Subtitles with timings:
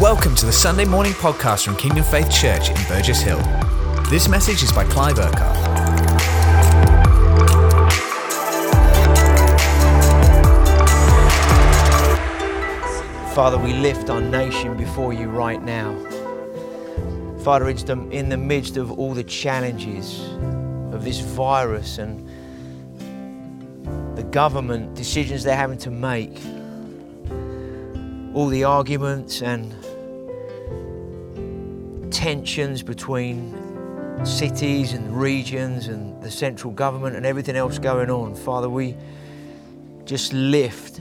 [0.00, 3.38] Welcome to the Sunday morning podcast from Kingdom Faith Church in Burgess Hill.
[4.08, 5.58] This message is by Clive Urquhart.
[13.34, 15.94] Father, we lift our nation before you right now.
[17.44, 20.18] Father, it's in the midst of all the challenges
[20.94, 22.26] of this virus and
[24.16, 26.40] the government decisions they're having to make,
[28.32, 29.74] all the arguments and
[32.20, 33.56] tensions between
[34.26, 38.34] cities and regions and the central government and everything else going on.
[38.34, 38.94] Father, we
[40.04, 41.00] just lift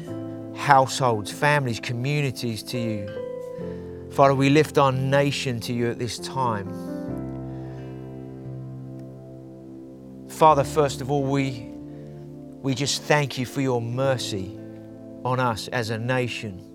[0.56, 4.10] households, families, communities to you.
[4.14, 6.70] Father, we lift our nation to you at this time.
[10.30, 11.68] Father, first of all, we,
[12.62, 14.58] we just thank you for your mercy
[15.26, 16.69] on us as a nation.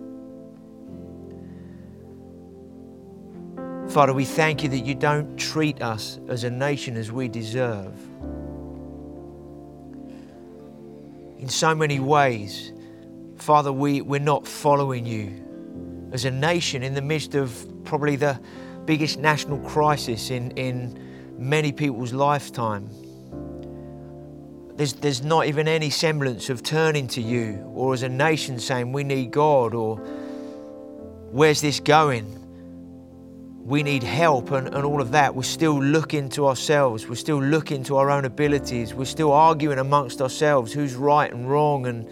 [3.94, 7.94] Father, we thank you that you don't treat us as a nation as we deserve.
[11.38, 12.72] In so many ways,
[13.36, 18.40] Father, we, we're not following you as a nation in the midst of probably the
[18.84, 20.98] biggest national crisis in, in
[21.38, 22.90] many people's lifetime.
[24.74, 28.90] There's, there's not even any semblance of turning to you or as a nation saying,
[28.90, 29.98] We need God or
[31.30, 32.40] where's this going?
[33.64, 37.08] We need help and, and all of that, we're still looking to ourselves.
[37.08, 38.92] We're still looking to our own abilities.
[38.92, 42.06] We're still arguing amongst ourselves who's right and wrong and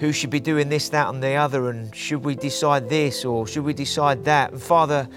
[0.00, 1.70] who should be doing this, that, and the other.
[1.70, 4.50] And should we decide this or should we decide that?
[4.50, 5.08] And Father,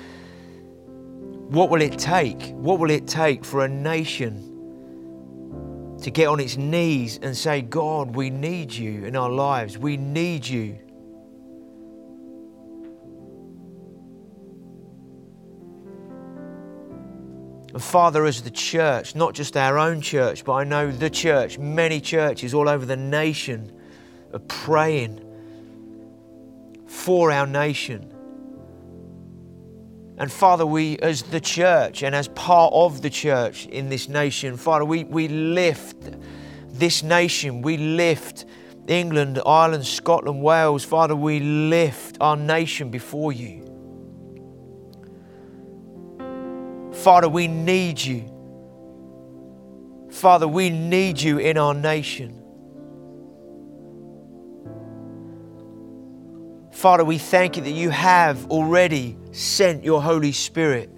[1.49, 2.51] what will it take?
[2.51, 4.51] What will it take for a nation
[6.03, 9.75] to get on its knees and say, God, we need you in our lives?
[9.79, 10.77] We need you.
[17.73, 21.57] And Father, as the church, not just our own church, but I know the church,
[21.57, 23.71] many churches all over the nation
[24.31, 25.19] are praying
[26.85, 28.13] for our nation.
[30.19, 34.55] And Father, we, as the church and as part of the church in this nation,
[34.55, 35.97] Father, we, we lift
[36.69, 38.45] this nation, we lift
[38.87, 40.85] England, Ireland, Scotland, Wales.
[40.85, 43.62] Father, we lift our nation before you.
[47.03, 48.23] Father, we need you.
[50.09, 52.41] Father, we need you in our nation.
[56.71, 60.89] Father, we thank you that you have already sent your Holy Spirit.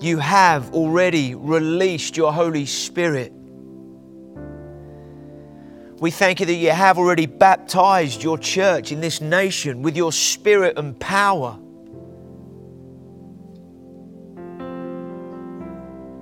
[0.00, 3.30] You have already released your Holy Spirit.
[5.98, 10.12] We thank you that you have already baptized your church in this nation with your
[10.12, 11.58] spirit and power.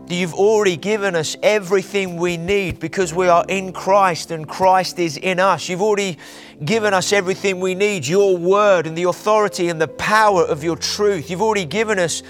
[0.07, 5.17] You've already given us everything we need because we are in Christ and Christ is
[5.17, 5.67] in us.
[5.67, 6.19] You've already
[6.63, 10.77] given us everything we need your word and the authority and the power of your
[10.77, 11.31] truth.
[11.31, 12.23] You've already given us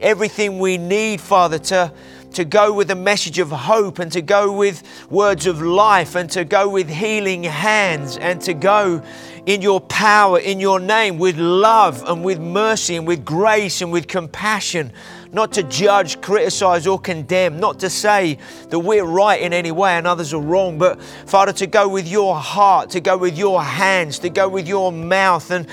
[0.00, 1.92] everything we need, Father, to,
[2.32, 6.28] to go with a message of hope and to go with words of life and
[6.30, 9.04] to go with healing hands and to go
[9.46, 13.92] in your power, in your name, with love and with mercy and with grace and
[13.92, 14.92] with compassion
[15.32, 19.92] not to judge, criticize, or condemn, not to say that we're right in any way
[19.92, 23.62] and others are wrong, but Father, to go with your heart, to go with your
[23.62, 25.68] hands, to go with your mouth, and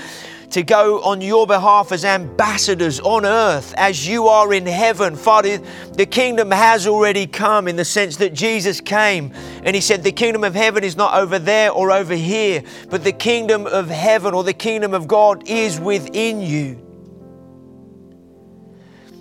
[0.50, 5.14] to go on your behalf as ambassadors on earth as you are in heaven.
[5.14, 5.58] Father,
[5.92, 9.32] the kingdom has already come in the sense that Jesus came
[9.64, 13.04] and he said, The kingdom of heaven is not over there or over here, but
[13.04, 16.87] the kingdom of heaven or the kingdom of God is within you.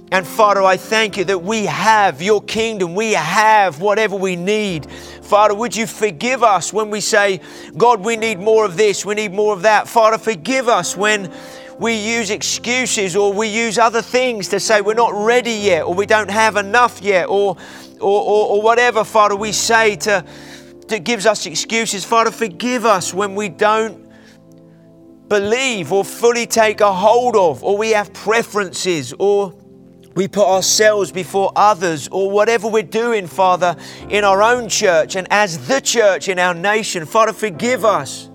[0.10, 2.96] And Father, I thank you that we have your kingdom.
[2.96, 4.90] We have whatever we need.
[4.90, 7.42] Father, would you forgive us when we say,
[7.76, 9.88] God, we need more of this, we need more of that.
[9.90, 11.34] Father, forgive us when
[11.78, 15.94] we use excuses or we use other things to say we're not ready yet or
[15.94, 17.58] we don't have enough yet or,
[18.00, 20.26] or, or, or whatever, Father, we say to,
[20.88, 22.06] that gives us excuses.
[22.06, 24.10] Father, forgive us when we don't
[25.28, 29.54] believe or fully take a hold of or we have preferences or
[30.18, 33.76] we put ourselves before others or whatever we're doing, Father,
[34.10, 37.06] in our own church and as the church in our nation.
[37.06, 38.28] Father, forgive us.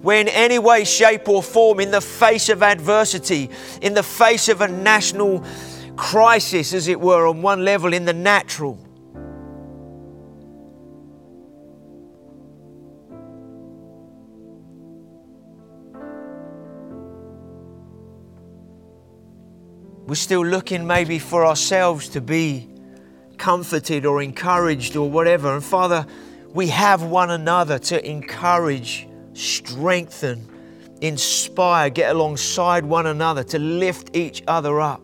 [0.00, 3.48] Where in any way, shape, or form, in the face of adversity,
[3.80, 5.44] in the face of a national
[5.94, 8.76] crisis, as it were, on one level, in the natural,
[20.12, 22.68] we're still looking maybe for ourselves to be
[23.38, 25.54] comforted or encouraged or whatever.
[25.54, 26.06] And Father,
[26.52, 30.46] we have one another to encourage, strengthen,
[31.00, 35.00] inspire, get alongside one another, to lift each other up.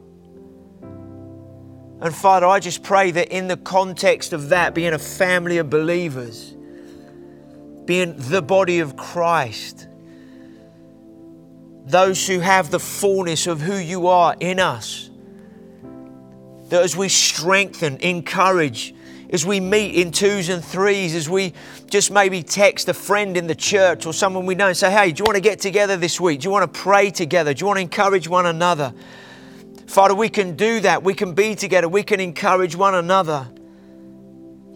[0.82, 5.70] And Father, I just pray that in the context of that, being a family of
[5.70, 6.55] believers,
[7.87, 9.88] being the body of Christ,
[11.90, 15.11] those who have the fullness of who you are in us,
[16.69, 18.94] that as we strengthen, encourage,
[19.31, 21.55] as we meet in twos and threes, as we
[21.88, 25.12] just maybe text a friend in the church or someone we know and say, hey,
[25.12, 26.40] do you want to get together this week?
[26.40, 27.55] Do you want to pray together?
[27.55, 28.93] Do you want to encourage one another?
[29.87, 31.02] Father, we can do that.
[31.02, 31.88] We can be together.
[31.88, 33.49] We can encourage one another.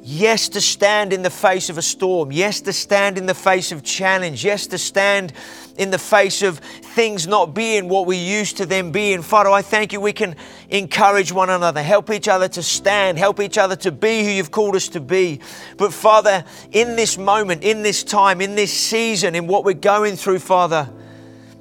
[0.04, 2.32] Yes, to stand in the face of a storm.
[2.32, 4.44] Yes, to stand in the face of challenge.
[4.44, 5.32] Yes, to stand
[5.78, 9.22] in the face of things not being what we used to them being.
[9.22, 10.34] Father, I thank you we can
[10.70, 14.50] encourage one another, help each other to stand, help each other to be who you've
[14.50, 15.38] called us to be.
[15.76, 20.16] But Father, in this moment, in this time, in this season, in what we're going
[20.16, 20.90] through, Father,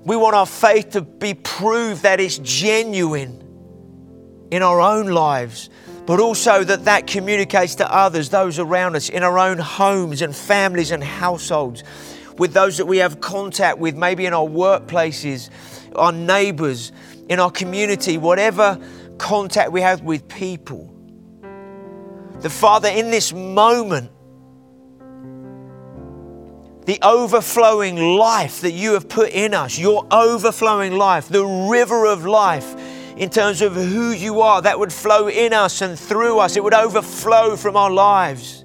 [0.03, 3.37] we want our faith to be proved that it's genuine
[4.49, 5.69] in our own lives
[6.05, 10.35] but also that that communicates to others, those around us, in our own homes and
[10.35, 11.83] families and households,
[12.37, 15.49] with those that we have contact with, maybe in our workplaces,
[15.95, 16.91] our neighbors,
[17.29, 18.79] in our community, whatever
[19.17, 20.91] contact we have with people.
[22.39, 24.11] The Father, in this moment,
[26.85, 32.25] the overflowing life that you have put in us, your overflowing life, the river of
[32.25, 32.75] life
[33.17, 36.55] in terms of who you are, that would flow in us and through us.
[36.55, 38.63] It would overflow from our lives,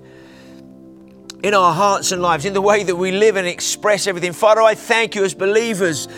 [1.42, 4.32] in our hearts and lives, in the way that we live and express everything.
[4.32, 6.08] Father, I thank you as believers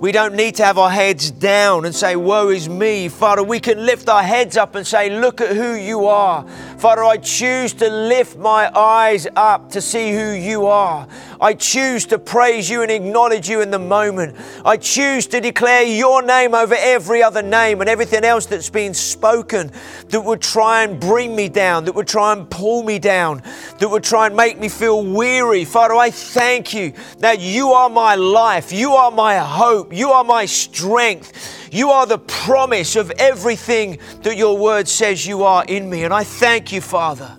[0.00, 3.08] we don't need to have our heads down and say, Woe is me.
[3.08, 6.44] Father, we can lift our heads up and say, Look at who you are.
[6.84, 11.08] Father, I choose to lift my eyes up to see who you are.
[11.40, 14.36] I choose to praise you and acknowledge you in the moment.
[14.66, 18.92] I choose to declare your name over every other name and everything else that's been
[18.92, 19.72] spoken
[20.08, 23.42] that would try and bring me down, that would try and pull me down,
[23.78, 25.64] that would try and make me feel weary.
[25.64, 29.90] Father, I thank you that you are my life, you are my hope.
[29.90, 31.63] You are my strength.
[31.74, 36.04] You are the promise of everything that your word says you are in me.
[36.04, 37.38] And I thank you, Father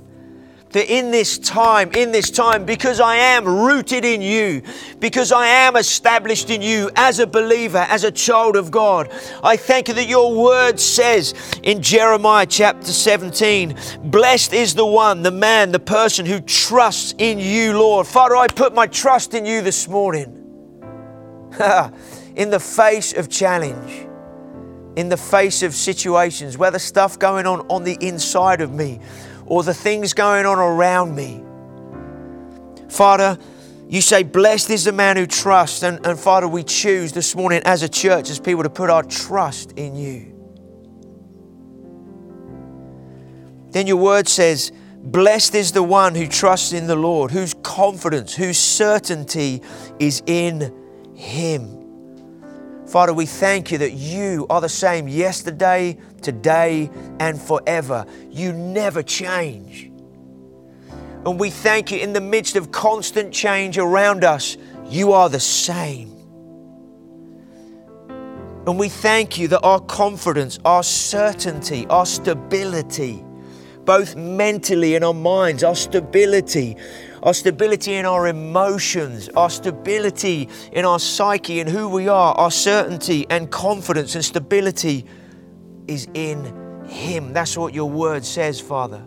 [0.72, 4.62] that in this time, in this time, because I am rooted in you,
[5.00, 9.10] because I am established in you as a believer, as a child of God,
[9.42, 11.34] I thank you that your word says
[11.64, 17.40] in Jeremiah chapter 17, blessed is the one, the man, the person who trusts in
[17.40, 18.06] you, Lord.
[18.06, 20.42] Father, I put my trust in you this morning.
[22.36, 24.08] in the face of challenge,
[24.96, 29.00] in the face of situations, whether stuff going on on the inside of me
[29.46, 31.44] or the things going on around me.
[32.90, 33.38] Father,
[33.88, 35.84] you say, Blessed is the man who trusts.
[35.84, 39.04] And, and Father, we choose this morning as a church, as people, to put our
[39.04, 40.32] trust in you.
[43.72, 48.34] Then your word says, Blessed is the one who trusts in the Lord, whose confidence,
[48.34, 49.62] whose certainty
[50.00, 50.74] is in
[51.14, 51.75] him.
[52.96, 58.06] Father, we thank you that you are the same yesterday, today, and forever.
[58.32, 59.92] You never change.
[61.26, 64.56] And we thank you in the midst of constant change around us,
[64.88, 66.10] you are the same.
[68.66, 73.22] And we thank you that our confidence, our certainty, our stability,
[73.84, 76.78] both mentally in our minds, our stability
[77.26, 82.52] our stability in our emotions, our stability in our psyche and who we are, our
[82.52, 85.06] certainty and confidence and stability
[85.88, 87.34] is in Him.
[87.34, 89.04] That's what your word says, Father.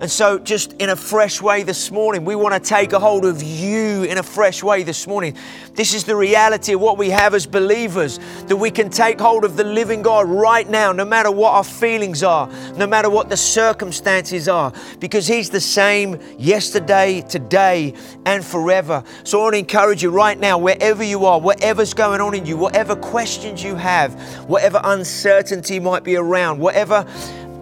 [0.00, 3.24] And so, just in a fresh way this morning, we want to take a hold
[3.24, 5.36] of you in a fresh way this morning.
[5.74, 9.42] This is the reality of what we have as believers that we can take hold
[9.42, 13.28] of the living God right now, no matter what our feelings are, no matter what
[13.28, 17.92] the circumstances are, because He's the same yesterday, today,
[18.24, 19.02] and forever.
[19.24, 22.46] So, I want to encourage you right now, wherever you are, whatever's going on in
[22.46, 24.14] you, whatever questions you have,
[24.48, 27.04] whatever uncertainty might be around, whatever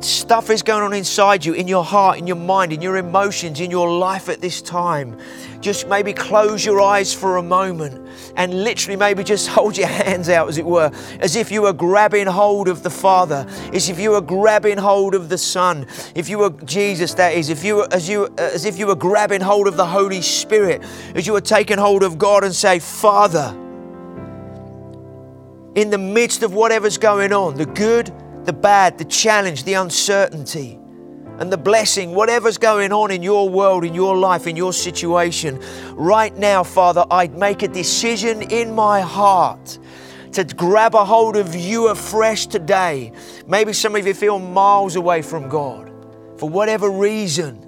[0.00, 3.60] stuff is going on inside you, in your heart, in your mind, in your emotions,
[3.60, 5.18] in your life at this time,
[5.60, 10.28] just maybe close your eyes for a moment and literally maybe just hold your hands
[10.28, 13.98] out, as it were, as if you were grabbing hold of the Father, as if
[13.98, 17.76] you were grabbing hold of the Son, if you were Jesus, that is, if you
[17.76, 20.82] were, as you uh, as if you were grabbing hold of the Holy Spirit,
[21.14, 23.56] as you were taking hold of God and say, Father.
[25.74, 28.10] in the midst of whatever's going on the good,
[28.46, 30.78] the bad, the challenge, the uncertainty,
[31.38, 35.62] and the blessing, whatever's going on in your world, in your life, in your situation.
[35.94, 39.78] Right now, Father, I'd make a decision in my heart
[40.32, 43.12] to grab a hold of you afresh today.
[43.46, 45.90] Maybe some of you feel miles away from God
[46.38, 47.62] for whatever reason.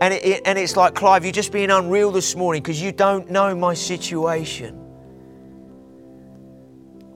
[0.00, 3.30] And, it, and it's like, Clive, you're just being unreal this morning because you don't
[3.30, 4.80] know my situation.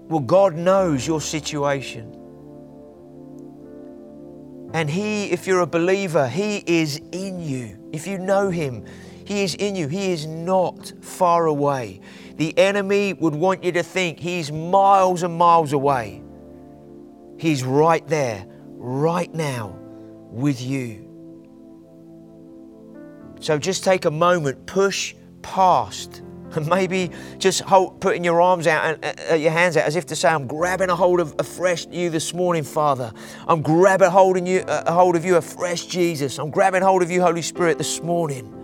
[0.09, 2.18] Well, God knows your situation.
[4.75, 7.79] And He, if you're a believer, He is in you.
[7.93, 8.85] If you know Him,
[9.25, 9.89] He is in you.
[9.89, 12.01] He is not far away.
[12.37, 16.23] The enemy would want you to think He's miles and miles away.
[17.39, 18.47] He's right there,
[18.77, 19.79] right now,
[20.31, 21.05] with you.
[23.41, 26.23] So just take a moment, push past,
[26.55, 29.97] and maybe just hold, putting your arms out and uh, uh, your hands out as
[29.97, 33.12] if to say, "I'm grabbing a hold of afresh you this morning, Father.
[33.47, 36.38] I'm grabbing holding you uh, a hold of you afresh, Jesus.
[36.38, 38.55] I'm grabbing hold of you, Holy Spirit, this morning."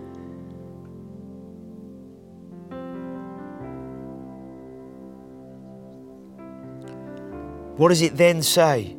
[7.77, 8.95] What does it then say?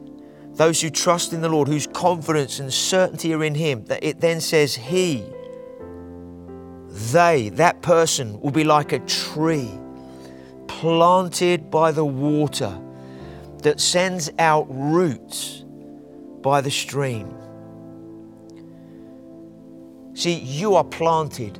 [0.52, 4.20] Those who trust in the Lord, whose confidence and certainty are in Him, that it
[4.20, 5.24] then says, He
[6.96, 9.70] they, that person, will be like a tree
[10.66, 12.78] planted by the water
[13.62, 15.64] that sends out roots
[16.42, 17.34] by the stream.
[20.14, 21.58] See, you are planted.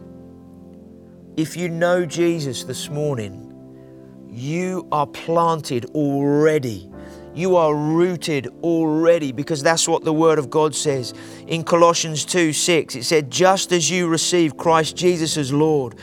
[1.37, 3.43] If you know Jesus this morning,
[4.31, 6.91] you are planted already
[7.37, 11.13] you are rooted already because that's what the Word of God says.
[11.47, 15.97] In Colossians 2 6, it said, Just as you receive Christ Jesus as Lord,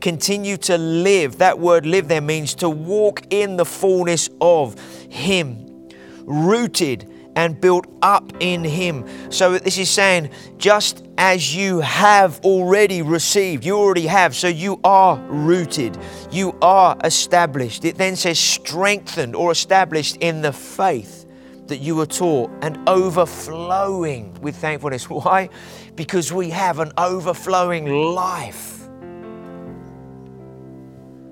[0.00, 1.38] continue to live.
[1.38, 4.78] That word live there means to walk in the fullness of
[5.08, 5.88] Him,
[6.24, 7.09] rooted
[7.40, 9.06] and built up in Him.
[9.30, 10.28] So this is saying,
[10.58, 15.96] just as you have already received, you already have, so you are rooted,
[16.30, 17.86] you are established.
[17.86, 21.24] It then says strengthened or established in the faith
[21.68, 25.04] that you were taught and overflowing with thankfulness.
[25.08, 25.48] Why?
[25.96, 28.86] Because we have an overflowing life.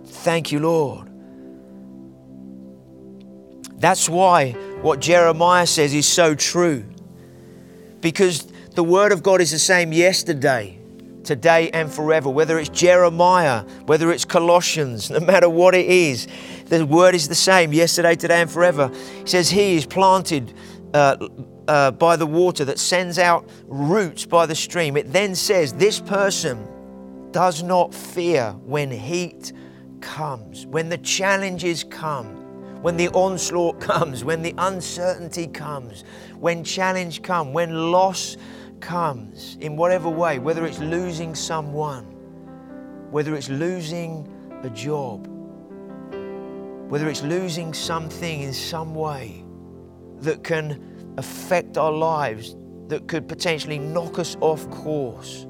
[0.07, 1.09] Thank you, Lord.
[3.79, 6.85] That's why what Jeremiah says is so true.
[8.01, 10.79] Because the Word of God is the same yesterday,
[11.25, 12.31] today, and forever.
[12.31, 16.29] Whether it's Jeremiah, whether it's Colossians, no matter what it is,
[16.67, 18.89] the Word is the same yesterday, today, and forever.
[19.21, 20.55] He says, He is planted.
[20.95, 21.29] Uh,
[21.69, 24.97] uh, by the water that sends out roots by the stream.
[24.97, 26.67] It then says, This person
[27.31, 29.53] does not fear when heat
[30.01, 32.38] comes, when the challenges come
[32.83, 36.05] when the onslaught comes, when the uncertainty comes,
[36.39, 38.37] when challenge comes, when loss
[38.81, 42.05] comes, in whatever way, whether it's losing someone,
[43.11, 44.29] whether it's losing
[44.63, 45.27] a job,
[46.89, 49.45] whether it's losing something in some way
[50.21, 52.57] that can affect our lives,
[52.89, 55.47] that could potentially knock us off course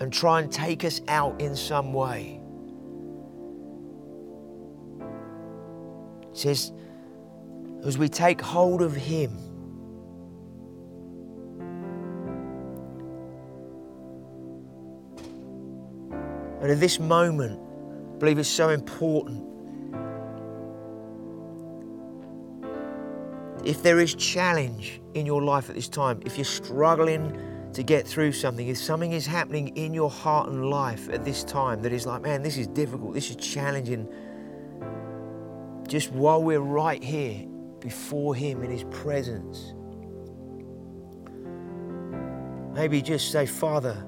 [0.00, 2.41] and try and take us out in some way.
[6.32, 6.72] It says,
[7.84, 9.36] as we take hold of Him,
[16.62, 17.60] and at this moment,
[18.14, 19.44] I believe it's so important.
[23.64, 27.38] If there is challenge in your life at this time, if you're struggling
[27.74, 31.44] to get through something, if something is happening in your heart and life at this
[31.44, 34.08] time that is like, man, this is difficult, this is challenging,
[35.88, 37.46] just while we're right here
[37.80, 39.74] before Him in His presence.
[42.74, 44.02] Maybe just say, Father,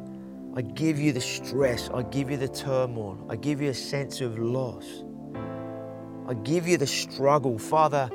[0.57, 4.21] I give you the stress, I give you the turmoil, I give you a sense
[4.21, 5.05] of loss.
[6.27, 8.09] I give you the struggle, Father,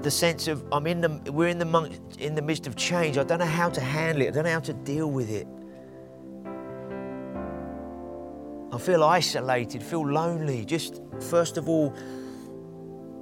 [0.00, 3.18] the sense of I'm in the we're in the in the midst of change.
[3.18, 4.28] I don't know how to handle it.
[4.28, 5.46] I don't know how to deal with it.
[8.72, 10.64] I feel isolated, feel lonely.
[10.64, 11.92] Just first of all,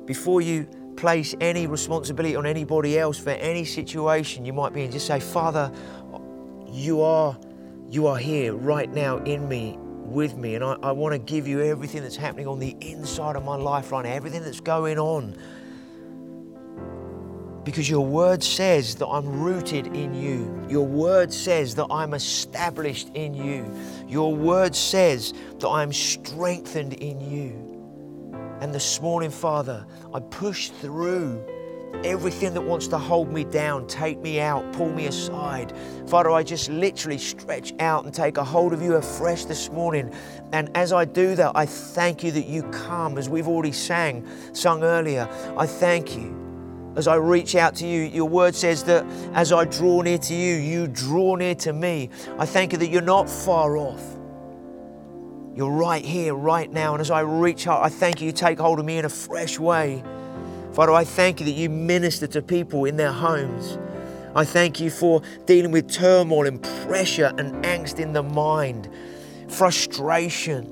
[0.09, 0.65] before you
[0.97, 5.21] place any responsibility on anybody else for any situation you might be in, just say,
[5.21, 5.71] Father,
[6.73, 7.39] you are,
[7.91, 11.47] you are here right now in me, with me, and I, I want to give
[11.47, 14.99] you everything that's happening on the inside of my life right now, everything that's going
[14.99, 15.37] on.
[17.65, 20.67] Because your word says that I'm rooted in you.
[20.71, 23.71] Your word says that I'm established in you.
[24.09, 27.78] Your word says that I'm strengthened in you.
[28.61, 31.45] And this morning, Father, I push through
[32.05, 35.73] everything that wants to hold me down, take me out, pull me aside.
[36.09, 40.13] Father, I just literally stretch out and take a hold of you afresh this morning.
[40.53, 44.27] And as I do that, I thank you that you come, as we've already sang,
[44.53, 45.29] sung earlier.
[45.57, 46.35] I thank you.
[46.97, 50.35] As I reach out to you, your word says that as I draw near to
[50.35, 52.11] you, you draw near to me.
[52.39, 54.18] I thank you that you're not far off.
[55.59, 56.95] You're right here, right now.
[56.95, 59.09] And as I reach out, I thank you, you take hold of me in a
[59.09, 60.05] fresh way.
[60.73, 63.77] Father, I thank you that you minister to people in their homes.
[64.37, 68.89] I thank you for dealing with turmoil and pressure and angst in the mind,
[69.49, 70.65] frustration,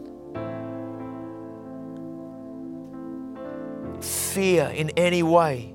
[4.00, 5.74] fear in any way.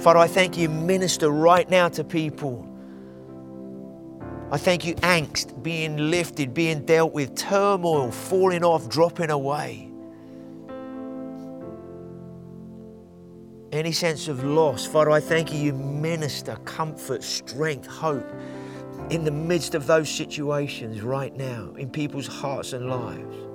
[0.00, 2.68] Father, I thank you, minister right now to people.
[4.52, 9.86] I thank you, angst being lifted, being dealt with, turmoil falling off, dropping away.
[13.72, 14.86] any sense of loss.
[14.86, 18.26] Father, I thank you, you minister comfort, strength, hope
[19.10, 23.45] in the midst of those situations right now in people's hearts and lives.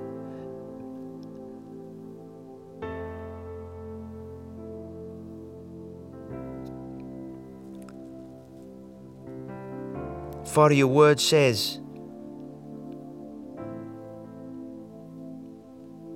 [10.52, 11.80] Father, your word says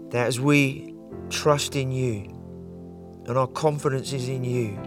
[0.10, 0.94] that as we
[1.30, 2.36] trust in you,
[3.27, 4.77] and our confidence is in you.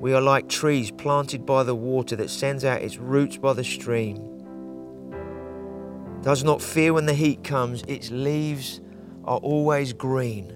[0.00, 3.64] We are like trees planted by the water that sends out its roots by the
[3.64, 4.16] stream.
[6.22, 8.80] Does not fear when the heat comes, its leaves
[9.24, 10.52] are always green.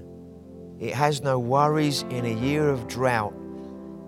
[0.79, 3.35] It has no worries in a year of drought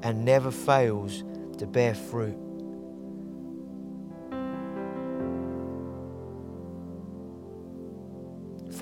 [0.03, 1.25] and never fails
[1.59, 2.42] to bear fruit.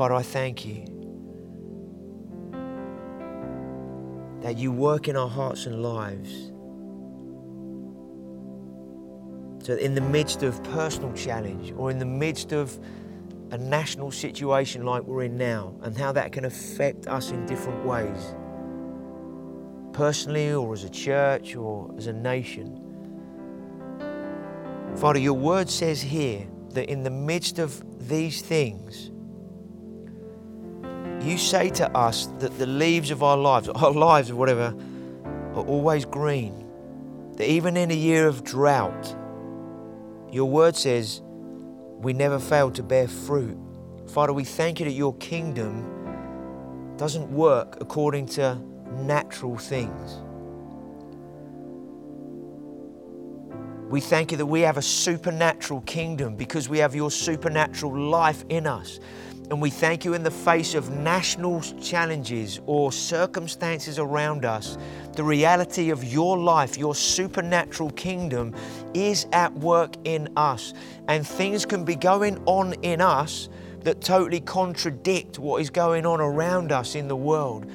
[0.01, 0.83] Father, I thank you
[4.41, 6.33] that you work in our hearts and lives.
[9.63, 12.79] So, in the midst of personal challenge or in the midst of
[13.51, 17.85] a national situation like we're in now, and how that can affect us in different
[17.85, 18.35] ways,
[19.93, 22.81] personally or as a church or as a nation.
[24.97, 29.10] Father, your word says here that in the midst of these things,
[31.23, 34.75] you say to us that the leaves of our lives, our lives or whatever,
[35.55, 36.67] are always green.
[37.37, 39.15] That even in a year of drought,
[40.31, 43.59] your word says we never fail to bear fruit.
[44.07, 48.59] Father, we thank you that your kingdom doesn't work according to
[48.99, 50.19] natural things.
[53.91, 58.45] We thank you that we have a supernatural kingdom because we have your supernatural life
[58.49, 59.01] in us.
[59.51, 64.79] And we thank you in the face of national challenges or circumstances around us.
[65.15, 68.55] The reality of your life, your supernatural kingdom,
[68.95, 70.73] is at work in us.
[71.09, 73.49] And things can be going on in us
[73.81, 77.69] that totally contradict what is going on around us in the world.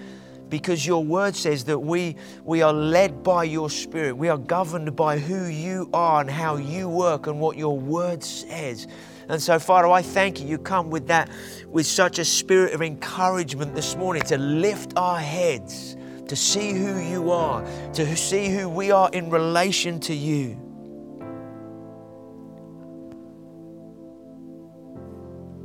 [0.48, 4.96] Because your word says that we, we are led by your spirit, we are governed
[4.96, 8.88] by who you are and how you work and what your word says.
[9.28, 10.48] And so, Father, I thank you.
[10.48, 11.30] You come with that,
[11.68, 17.00] with such a spirit of encouragement this morning to lift our heads, to see who
[17.00, 20.62] you are, to see who we are in relation to you.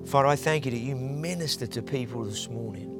[0.07, 3.00] Father, I thank you that you minister to people this morning.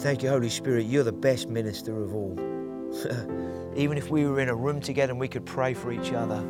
[0.00, 0.86] Thank you, Holy Spirit.
[0.86, 2.32] You're the best minister of all.
[3.76, 6.40] Even if we were in a room together and we could pray for each other.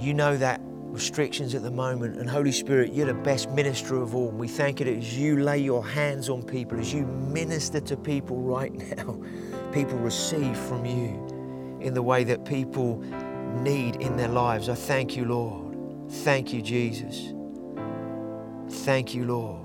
[0.00, 2.16] You know that restrictions at the moment.
[2.16, 4.30] And Holy Spirit, you're the best minister of all.
[4.30, 8.38] We thank you as you lay your hands on people, as you minister to people
[8.38, 9.22] right now,
[9.72, 13.02] people receive from you in the way that people
[13.60, 14.70] need in their lives.
[14.70, 16.10] I thank you, Lord.
[16.10, 17.34] Thank you, Jesus.
[18.72, 19.60] Thank you, Lord.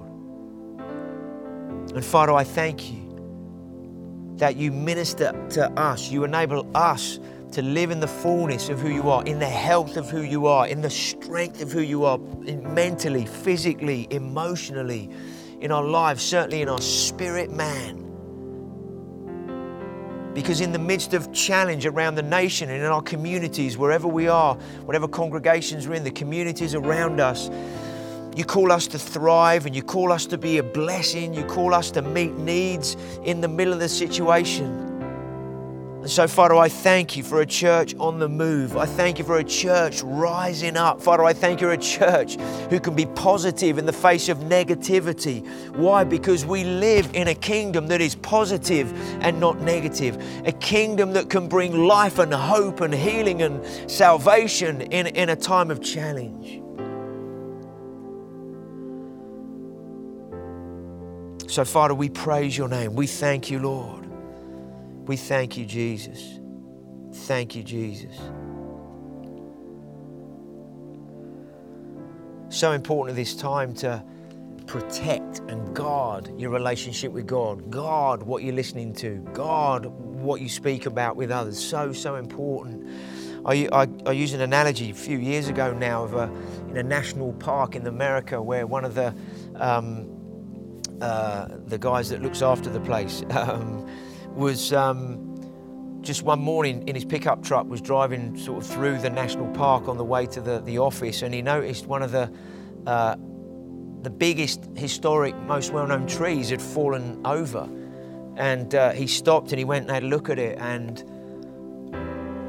[1.95, 3.03] And Father, I thank you
[4.35, 7.19] that you minister to us, you enable us
[7.53, 10.47] to live in the fullness of who you are, in the health of who you
[10.47, 15.09] are, in the strength of who you are, mentally, physically, emotionally,
[15.61, 18.03] in our lives, certainly in our spirit man.
[20.33, 24.27] Because in the midst of challenge around the nation and in our communities, wherever we
[24.27, 24.53] are,
[24.85, 27.49] whatever congregations we're in, the communities around us,
[28.37, 31.33] you call us to thrive and you call us to be a blessing.
[31.33, 34.83] You call us to meet needs in the middle of the situation.
[36.01, 38.77] And so, Father, I thank you for a church on the move.
[38.77, 41.01] I thank you for a church rising up.
[41.01, 42.35] Father, I thank you for a church
[42.69, 45.43] who can be positive in the face of negativity.
[45.75, 46.03] Why?
[46.03, 50.15] Because we live in a kingdom that is positive and not negative.
[50.45, 55.35] A kingdom that can bring life and hope and healing and salvation in, in a
[55.35, 56.61] time of challenge.
[61.47, 62.93] So, Father, we praise your name.
[62.93, 64.05] We thank you, Lord.
[65.07, 66.41] We thank you, Jesus.
[67.13, 68.13] Thank you, Jesus.
[72.49, 74.03] So important at this time to
[74.65, 77.71] protect and guard your relationship with God.
[77.71, 79.15] Guard what you're listening to.
[79.31, 81.57] Guard what you speak about with others.
[81.57, 82.85] So, so important.
[83.45, 86.23] I, I, I used an analogy a few years ago now of a,
[86.69, 89.15] in a national park in America where one of the
[89.55, 90.16] um,
[91.01, 93.89] uh, the guys that looks after the place um,
[94.35, 99.09] was um, just one morning in his pickup truck was driving sort of through the
[99.09, 102.31] national park on the way to the, the office and he noticed one of the
[102.85, 103.15] uh,
[104.07, 107.67] the biggest historic most well-known trees had fallen over.
[108.37, 111.03] And uh, he stopped and he went and had a look at it and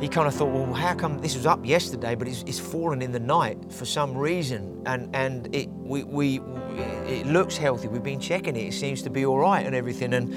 [0.01, 3.03] he kind of thought, well, how come this was up yesterday, but it's, it's fallen
[3.03, 6.41] in the night for some reason, and and it we, we
[7.07, 7.89] it looks healthy.
[7.89, 10.33] We've been checking it; it seems to be all right and everything, and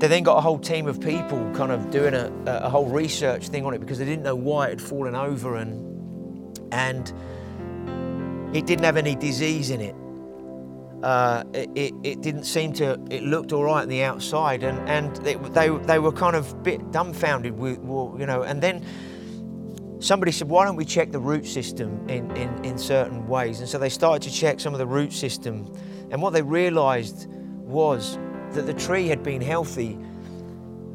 [0.00, 3.48] they then got a whole team of people kind of doing a, a whole research
[3.48, 7.12] thing on it because they didn't know why it had fallen over and and
[8.54, 9.94] it didn't have any disease in it.
[11.02, 15.16] Uh, it, it, didn't seem to, it looked all right on the outside and, and
[15.24, 18.84] they, they, they were kind of a bit dumbfounded with, you know, and then
[19.98, 23.60] somebody said, why don't we check the root system in, in, in certain ways?
[23.60, 25.74] And so they started to check some of the root system
[26.10, 28.18] and what they realized was
[28.52, 29.98] that the tree had been healthy.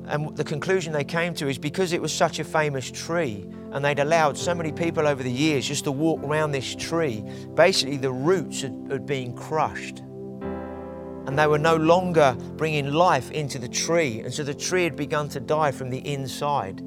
[0.08, 3.84] And the conclusion they came to is because it was such a famous tree and
[3.84, 7.22] they'd allowed so many people over the years just to walk around this tree,
[7.56, 10.00] basically the roots had, had been crushed.
[11.28, 14.22] And they were no longer bringing life into the tree.
[14.22, 16.78] And so the tree had begun to die from the inside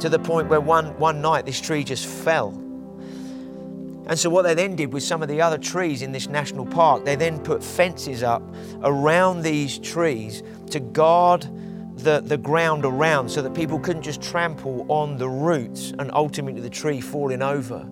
[0.00, 2.50] to the point where one, one night this tree just fell.
[4.06, 6.66] And so, what they then did with some of the other trees in this national
[6.66, 8.42] park, they then put fences up
[8.82, 11.46] around these trees to guard
[12.02, 16.60] the, the ground around so that people couldn't just trample on the roots and ultimately
[16.60, 17.86] the tree falling over.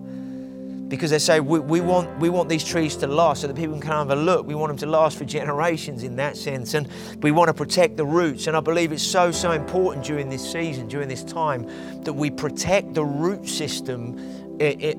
[0.87, 3.79] Because they say we, we, want, we want these trees to last so that people
[3.79, 4.47] can have a look.
[4.47, 6.73] We want them to last for generations in that sense.
[6.73, 6.87] And
[7.21, 8.47] we want to protect the roots.
[8.47, 11.69] And I believe it's so, so important during this season, during this time,
[12.03, 14.17] that we protect the root system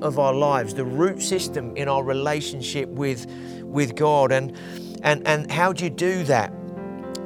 [0.01, 3.25] of our lives, the root system in our relationship with,
[3.63, 4.31] with God.
[4.31, 4.55] And,
[5.03, 6.53] and, and how do you do that?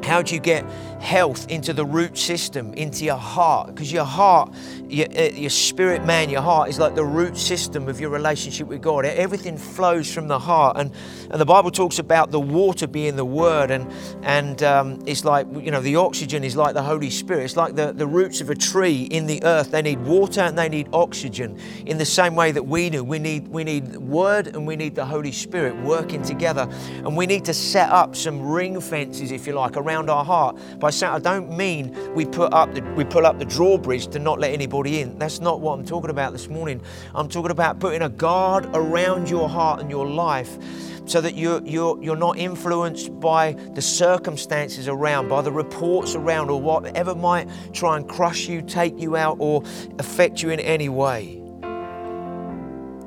[0.04, 0.66] How do you get
[1.00, 3.68] health into the root system, into your heart?
[3.68, 4.54] Because your heart,
[4.88, 8.68] your, uh, your, spirit man, your heart is like the root system of your relationship
[8.68, 9.06] with God.
[9.06, 10.78] Everything flows from the heart.
[10.78, 10.92] And,
[11.32, 13.72] and the Bible talks about the water being the word.
[13.72, 13.92] And,
[14.24, 17.46] and um, it's like, you know, the oxygen is like the Holy Spirit.
[17.46, 19.72] It's like the, the roots of a tree in the earth.
[19.72, 23.04] They need water and they need oxygen in the same way that we do.
[23.04, 26.70] We need, we need word and we need the Holy Spirit working together.
[26.98, 30.26] And we need to set up some ring fences, if you like, around around our
[30.26, 30.58] heart.
[30.80, 34.40] By I don't mean we put up the, we pull up the drawbridge to not
[34.40, 35.18] let anybody in.
[35.18, 36.82] That's not what I'm talking about this morning.
[37.14, 40.58] I'm talking about putting a guard around your heart and your life
[41.06, 46.50] so that you're, you're, you're not influenced by the circumstances around, by the reports around,
[46.50, 49.64] or whatever might try and crush you, take you out, or
[50.00, 51.45] affect you in any way.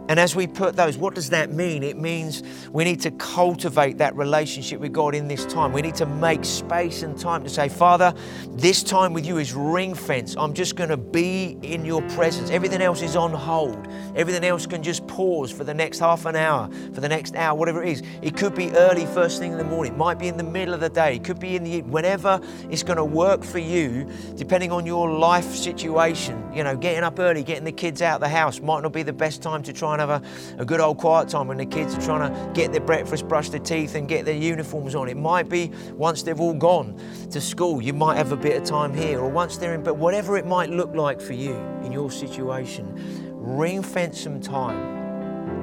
[0.09, 1.83] And as we put those, what does that mean?
[1.83, 2.43] It means
[2.73, 5.73] we need to cultivate that relationship with God in this time.
[5.73, 8.15] We need to make space and time to say, Father,
[8.53, 10.35] this time with you is ring fence.
[10.39, 12.49] I'm just going to be in your presence.
[12.51, 13.87] Everything else is on hold.
[14.17, 17.57] Everything else can just pause for the next half an hour, for the next hour,
[17.59, 18.03] whatever it is.
[18.23, 19.93] It could be early, first thing in the morning.
[19.93, 21.17] It might be in the middle of the day.
[21.17, 22.41] It could be in the whenever
[22.71, 26.43] it's going to work for you, depending on your life situation.
[26.55, 29.03] You know, getting up early, getting the kids out of the house might not be
[29.03, 30.23] the best time to try and have a,
[30.59, 33.51] a good old quiet time when the kids are trying to get their breakfast, brush
[33.51, 35.09] their teeth, and get their uniforms on.
[35.09, 38.65] It might be once they've all gone to school, you might have a bit of
[38.65, 41.93] time here, or once they're in but whatever it might look like for you in
[41.93, 42.93] your situation,
[43.33, 44.99] ring fence some time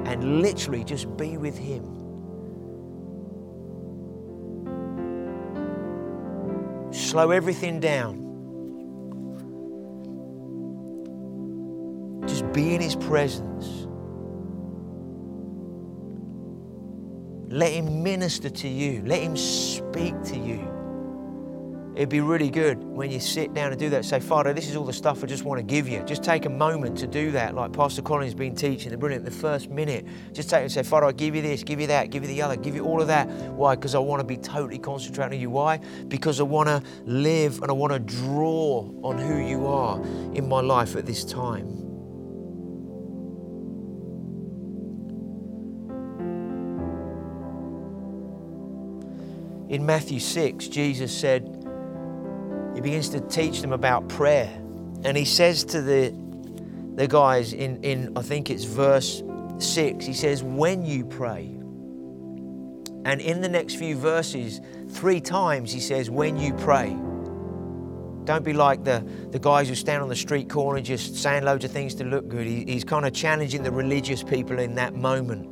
[0.06, 1.96] and literally just be with Him.
[6.92, 8.22] Slow everything down.
[12.26, 13.86] Just be in His presence.
[17.48, 19.02] Let Him minister to you.
[19.04, 20.68] Let Him speak to you.
[21.96, 24.04] it'd be really good when you sit down and do that.
[24.04, 26.02] Say, Father, this is all the stuff I just want to give you.
[26.02, 28.90] Just take a moment to do that, like Pastor Colin's been teaching.
[28.90, 29.24] The brilliant.
[29.24, 32.10] The first minute, just take and say, Father, I give you this, give you that,
[32.10, 33.28] give you the other, give you all of that.
[33.28, 33.74] Why?
[33.76, 35.48] Because I want to be totally concentrating on you.
[35.50, 35.78] Why?
[36.08, 39.98] Because I want to live and I want to draw on who you are
[40.34, 41.85] in my life at this time.
[49.68, 51.42] In Matthew 6, Jesus said,
[52.74, 54.50] He begins to teach them about prayer.
[55.04, 56.14] And He says to the,
[56.94, 59.22] the guys in, in, I think it's verse
[59.58, 61.46] 6, He says, When you pray.
[63.04, 66.96] And in the next few verses, three times He says, When you pray.
[68.24, 71.64] Don't be like the, the guys who stand on the street corner just saying loads
[71.64, 72.46] of things to look good.
[72.46, 75.48] He, he's kind of challenging the religious people in that moment.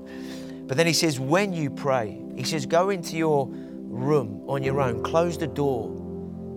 [0.66, 3.48] But then he says, when you pray, he says, go into your
[3.94, 5.88] room on your own, close the door,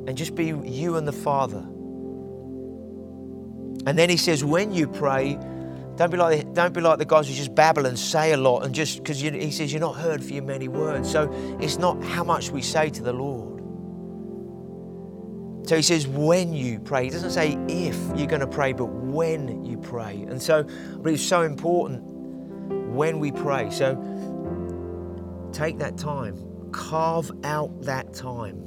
[0.08, 1.66] and just be you and the Father.
[3.86, 5.38] And then he says, when you pray,
[5.96, 8.64] don't be like don't be like the guys who just babble and say a lot
[8.64, 11.12] and just because he says you're not heard for your many words.
[11.12, 13.58] So it's not how much we say to the Lord.
[15.68, 17.06] So he says when you pray.
[17.06, 20.22] He doesn't say if you're going to pray, but when you pray.
[20.30, 20.64] And so
[20.98, 22.04] but it's so important
[22.94, 23.72] when we pray.
[23.72, 23.96] So
[25.52, 26.36] take that time
[26.72, 28.58] carve out that time.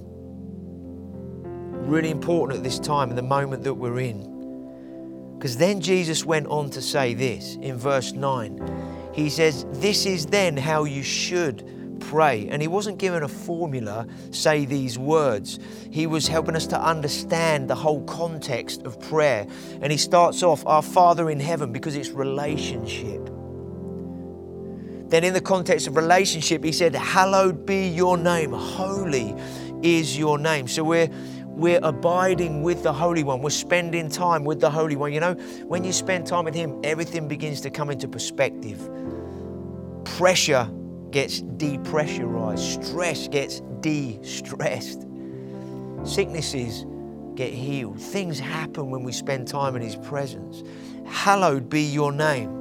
[1.87, 5.35] Really important at this time, in the moment that we're in.
[5.39, 9.11] Because then Jesus went on to say this in verse 9.
[9.15, 12.49] He says, This is then how you should pray.
[12.51, 15.59] And he wasn't given a formula, say these words.
[15.91, 19.47] He was helping us to understand the whole context of prayer.
[19.81, 23.31] And he starts off, Our Father in heaven, because it's relationship.
[25.11, 28.53] Then, in the context of relationship, he said, Hallowed be your name.
[28.53, 29.35] Holy
[29.83, 30.69] is your name.
[30.69, 31.09] So we're
[31.61, 33.43] we're abiding with the Holy One.
[33.43, 35.13] We're spending time with the Holy One.
[35.13, 35.35] You know,
[35.67, 38.89] when you spend time with Him, everything begins to come into perspective.
[40.05, 40.71] Pressure
[41.11, 45.07] gets depressurized, stress gets de stressed,
[46.05, 46.87] sicknesses
[47.35, 48.01] get healed.
[48.01, 50.63] Things happen when we spend time in His presence.
[51.05, 52.61] Hallowed be your name.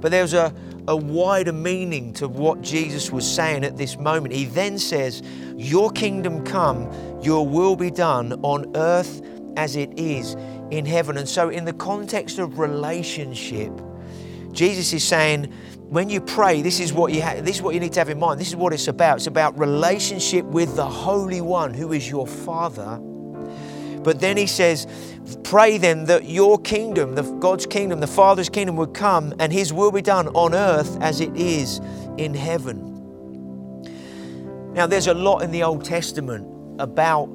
[0.00, 0.52] But there's a,
[0.88, 4.34] a wider meaning to what Jesus was saying at this moment.
[4.34, 5.22] He then says,
[5.56, 6.90] Your kingdom come,
[7.22, 9.22] your will be done on earth
[9.56, 10.34] as it is
[10.70, 11.16] in heaven.
[11.16, 13.72] And so, in the context of relationship,
[14.52, 15.52] Jesus is saying,
[15.90, 18.08] when you pray, this is what you ha- this is what you need to have
[18.08, 18.40] in mind.
[18.40, 19.16] This is what it's about.
[19.16, 23.00] It's about relationship with the Holy One, who is your Father.
[24.02, 24.86] But then he says,
[25.44, 29.72] Pray then that your kingdom, the God's kingdom, the Father's kingdom would come and his
[29.72, 31.80] will be done on earth as it is
[32.16, 32.86] in heaven.
[34.72, 36.46] Now, there's a lot in the Old Testament
[36.80, 37.26] about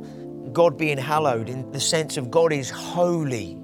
[0.54, 3.58] God being hallowed in the sense of God is holy.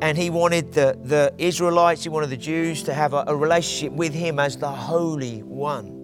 [0.00, 3.92] And he wanted the, the Israelites, he wanted the Jews to have a, a relationship
[3.92, 6.01] with him as the Holy One.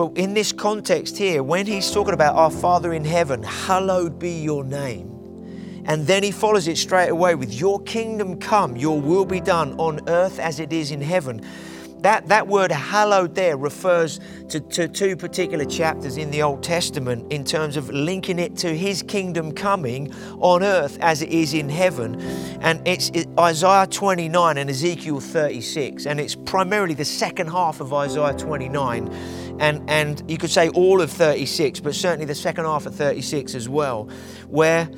[0.00, 4.30] But in this context here, when he's talking about our Father in heaven, hallowed be
[4.30, 5.82] your name.
[5.84, 9.74] And then he follows it straight away with, Your kingdom come, your will be done
[9.74, 11.44] on earth as it is in heaven.
[12.00, 17.30] That, that word hallowed there refers to, to two particular chapters in the Old Testament
[17.30, 21.68] in terms of linking it to his kingdom coming on earth as it is in
[21.68, 22.18] heaven.
[22.62, 26.06] And it's Isaiah 29 and Ezekiel 36.
[26.06, 29.49] And it's primarily the second half of Isaiah 29.
[29.60, 33.54] And, and you could say all of 36, but certainly the second half of 36
[33.54, 34.08] as well,
[34.48, 34.88] where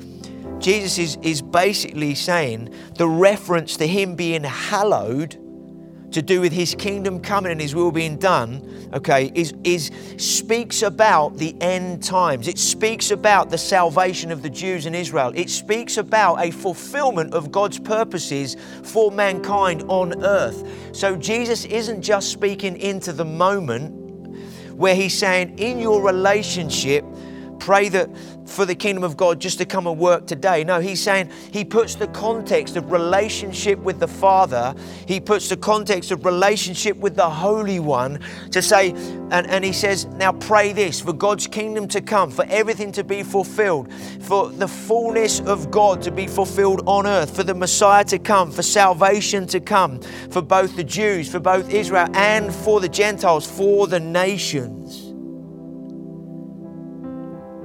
[0.59, 5.37] Jesus is, is basically saying the reference to him being hallowed
[6.13, 10.81] to do with his kingdom coming and his will being done, okay, is, is speaks
[10.81, 12.47] about the end times.
[12.47, 15.33] It speaks about the salvation of the Jews in Israel.
[15.35, 20.65] It speaks about a fulfillment of God's purposes for mankind on earth.
[20.95, 24.02] So Jesus isn't just speaking into the moment
[24.75, 27.05] where he's saying, in your relationship,
[27.59, 28.09] pray that
[28.45, 30.63] for the kingdom of God just to come and work today.
[30.63, 34.75] No, he's saying he puts the context of relationship with the Father,
[35.07, 38.19] he puts the context of relationship with the Holy One
[38.51, 38.91] to say,
[39.31, 43.03] and, and he says, now pray this for God's kingdom to come, for everything to
[43.03, 48.03] be fulfilled, for the fullness of God to be fulfilled on earth, for the Messiah
[48.05, 52.79] to come, for salvation to come, for both the Jews, for both Israel, and for
[52.79, 55.02] the Gentiles, for the nations.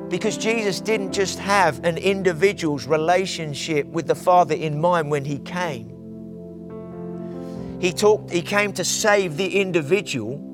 [0.09, 5.39] Because Jesus didn't just have an individual's relationship with the Father in mind when he
[5.39, 5.95] came.
[7.81, 10.45] He, talked, he came to save the individual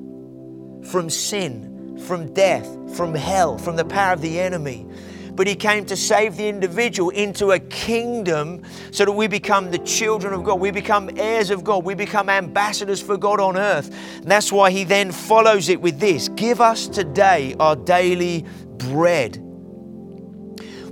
[0.83, 4.85] from sin from death, from hell, from the power of the enemy.
[5.33, 9.79] But he came to save the individual into a kingdom so that we become the
[9.79, 10.61] children of God.
[10.61, 11.83] We become heirs of God.
[11.83, 13.93] We become ambassadors for God on earth.
[14.15, 18.45] And that's why he then follows it with this Give us today our daily
[18.77, 19.44] bread.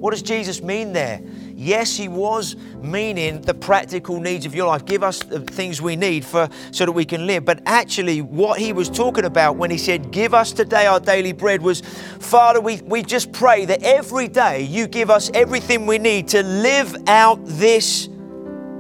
[0.04, 1.22] What does Jesus mean there?
[1.56, 4.84] Yes, he was meaning the practical needs of your life.
[4.84, 7.46] Give us the things we need for so that we can live.
[7.46, 11.32] But actually, what he was talking about when he said, Give us today our daily
[11.32, 11.80] bread was,
[12.20, 16.44] Father, we, we just pray that every day you give us everything we need to
[16.44, 18.10] live out this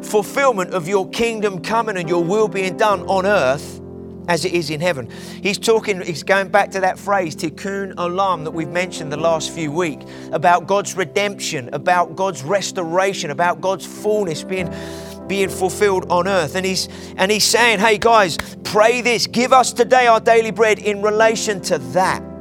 [0.01, 3.79] fulfillment of your kingdom coming and your will being done on earth
[4.27, 5.09] as it is in heaven.
[5.41, 9.51] He's talking, he's going back to that phrase, tikkun olam, that we've mentioned the last
[9.51, 14.73] few weeks, about God's redemption, about God's restoration, about God's fullness being
[15.27, 16.55] being fulfilled on earth.
[16.55, 20.79] And he's and he's saying, hey guys, pray this, give us today our daily bread
[20.79, 22.32] in relation to that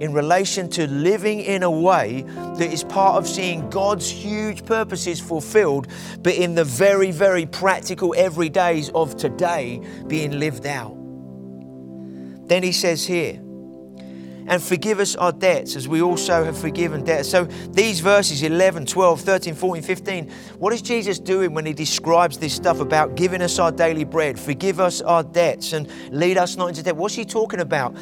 [0.00, 5.20] in relation to living in a way that is part of seeing God's huge purposes
[5.20, 5.88] fulfilled,
[6.22, 10.96] but in the very, very practical everydays of today being lived out.
[12.46, 13.40] Then he says here,
[14.46, 17.30] and forgive us our debts as we also have forgiven debtors.
[17.30, 22.36] So these verses 11, 12, 13, 14, 15, what is Jesus doing when he describes
[22.36, 26.56] this stuff about giving us our daily bread, forgive us our debts, and lead us
[26.56, 26.96] not into debt?
[26.96, 27.96] What's he talking about?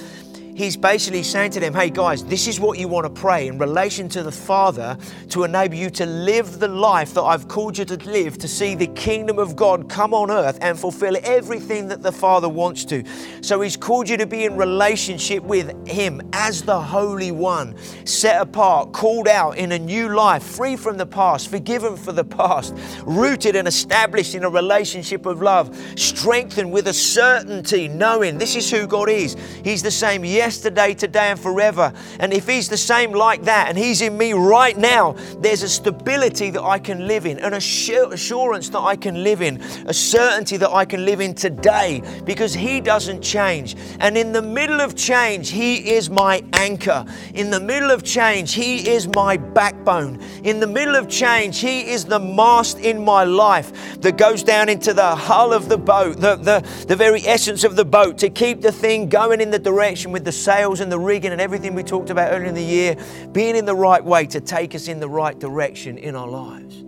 [0.63, 3.59] He's basically saying to them, hey guys, this is what you want to pray in
[3.59, 4.97] relation to the Father
[5.31, 8.75] to enable you to live the life that I've called you to live, to see
[8.75, 13.03] the kingdom of God come on earth and fulfill everything that the Father wants to.
[13.41, 18.41] So he's called you to be in relationship with him as the Holy One, set
[18.41, 22.75] apart, called out in a new life, free from the past, forgiven for the past,
[23.05, 28.71] rooted and established in a relationship of love, strengthened with a certainty, knowing this is
[28.71, 29.37] who God is.
[29.65, 31.95] He's the same yesterday, today, and forever.
[32.21, 35.69] And if He's the same like that and He's in me right now, there's a
[35.69, 40.59] stability that I can live in, an assurance that I can live in, a certainty
[40.59, 43.77] that I can live in today because He doesn't change.
[43.99, 47.07] And in the middle of change, He is my anchor.
[47.33, 50.21] In the middle of change, He is my backbone.
[50.45, 54.69] In the middle of change, He is the mast in my life that goes down
[54.69, 58.29] into the hull of the boat, the, the, the very essence of the boat to
[58.29, 61.43] keep the thing going in the direction with the the sails and the rigging and
[61.43, 62.97] everything we talked about earlier in the year,
[63.33, 66.85] being in the right way to take us in the right direction in our lives.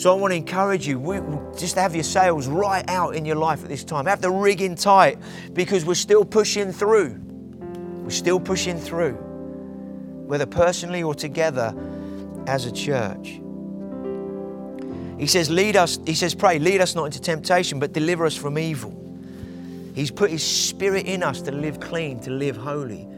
[0.00, 3.64] So I want to encourage you, just have your sails right out in your life
[3.64, 4.06] at this time.
[4.06, 5.18] Have the rigging tight
[5.52, 7.20] because we're still pushing through.
[8.04, 9.14] We're still pushing through,
[10.26, 11.74] whether personally or together
[12.46, 13.40] as a church.
[15.18, 18.36] He says, lead us, he says, pray, lead us not into temptation, but deliver us
[18.36, 19.03] from evil.
[19.94, 23.08] He's put His Spirit in us to live clean, to live holy.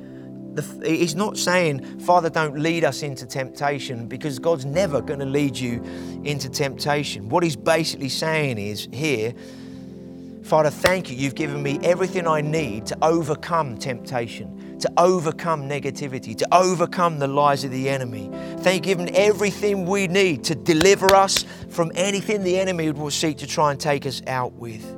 [0.56, 5.26] The, he's not saying, Father, don't lead us into temptation because God's never going to
[5.26, 5.82] lead you
[6.24, 7.28] into temptation.
[7.28, 9.34] What he's basically saying is here,
[10.44, 11.16] Father, thank you.
[11.16, 17.26] You've given me everything I need to overcome temptation, to overcome negativity, to overcome the
[17.26, 18.30] lies of the enemy.
[18.60, 23.36] Thank you, given everything we need to deliver us from anything the enemy will seek
[23.38, 24.95] to try and take us out with.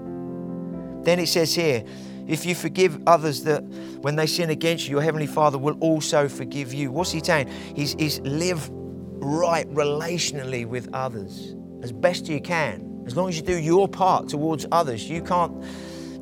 [1.09, 1.83] Then it says here,
[2.27, 3.62] if you forgive others that
[4.03, 6.92] when they sin against you, your heavenly Father will also forgive you.
[6.92, 7.49] What's he saying?
[7.75, 13.05] He's, he's live right relationally with others as best you can.
[13.07, 15.64] As long as you do your part towards others, you can't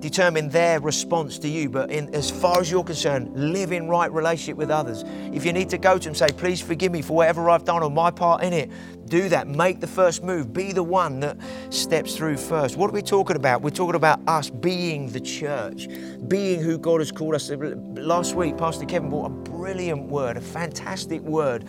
[0.08, 1.68] determine their response to you.
[1.68, 5.04] But in, as far as you're concerned, live in right relationship with others.
[5.32, 7.82] If you need to go to them, say, please forgive me for whatever I've done
[7.82, 8.70] or my part in it,
[9.06, 9.46] do that.
[9.46, 10.52] Make the first move.
[10.52, 11.38] Be the one that
[11.70, 12.76] steps through first.
[12.76, 13.62] What are we talking about?
[13.62, 15.88] We're talking about us being the church,
[16.28, 17.50] being who God has called us.
[17.50, 21.64] Last week, Pastor Kevin brought a brilliant word, a fantastic word,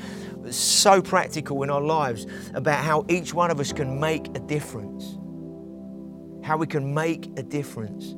[0.49, 5.17] so practical in our lives about how each one of us can make a difference.
[6.43, 8.15] How we can make a difference.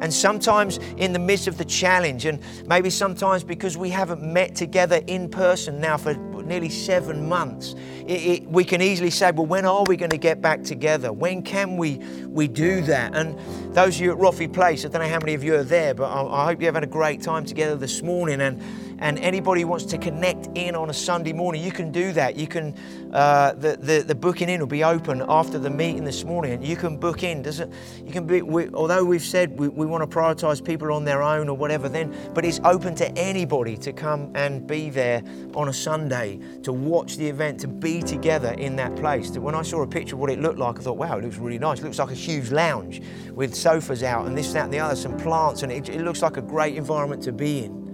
[0.00, 4.54] And sometimes in the midst of the challenge, and maybe sometimes because we haven't met
[4.54, 7.74] together in person now for nearly seven months,
[8.06, 11.12] it, it, we can easily say, well, when are we going to get back together?
[11.12, 11.96] When can we,
[12.26, 13.14] we do that?
[13.14, 13.38] And
[13.74, 15.94] those of you at Roffey Place, I don't know how many of you are there,
[15.94, 18.40] but I, I hope you're having a great time together this morning.
[18.40, 18.62] And,
[18.98, 22.36] and anybody wants to connect in on a Sunday morning, you can do that.
[22.36, 22.74] You can,
[23.12, 26.76] uh, the, the, the booking in will be open after the meeting this morning, you
[26.76, 27.42] can book in.
[27.42, 27.72] Does it,
[28.04, 31.22] you can be, we, although we've said we, we want to prioritize people on their
[31.22, 35.22] own or whatever, then, but it's open to anybody to come and be there
[35.54, 39.30] on a Sunday, to watch the event, to be together in that place.
[39.30, 41.36] When I saw a picture of what it looked like, I thought, wow, it looks
[41.36, 41.78] really nice.
[41.78, 44.96] It looks like a huge lounge with sofas out and this, that, and the other,
[44.96, 47.87] some plants, and it, it looks like a great environment to be in.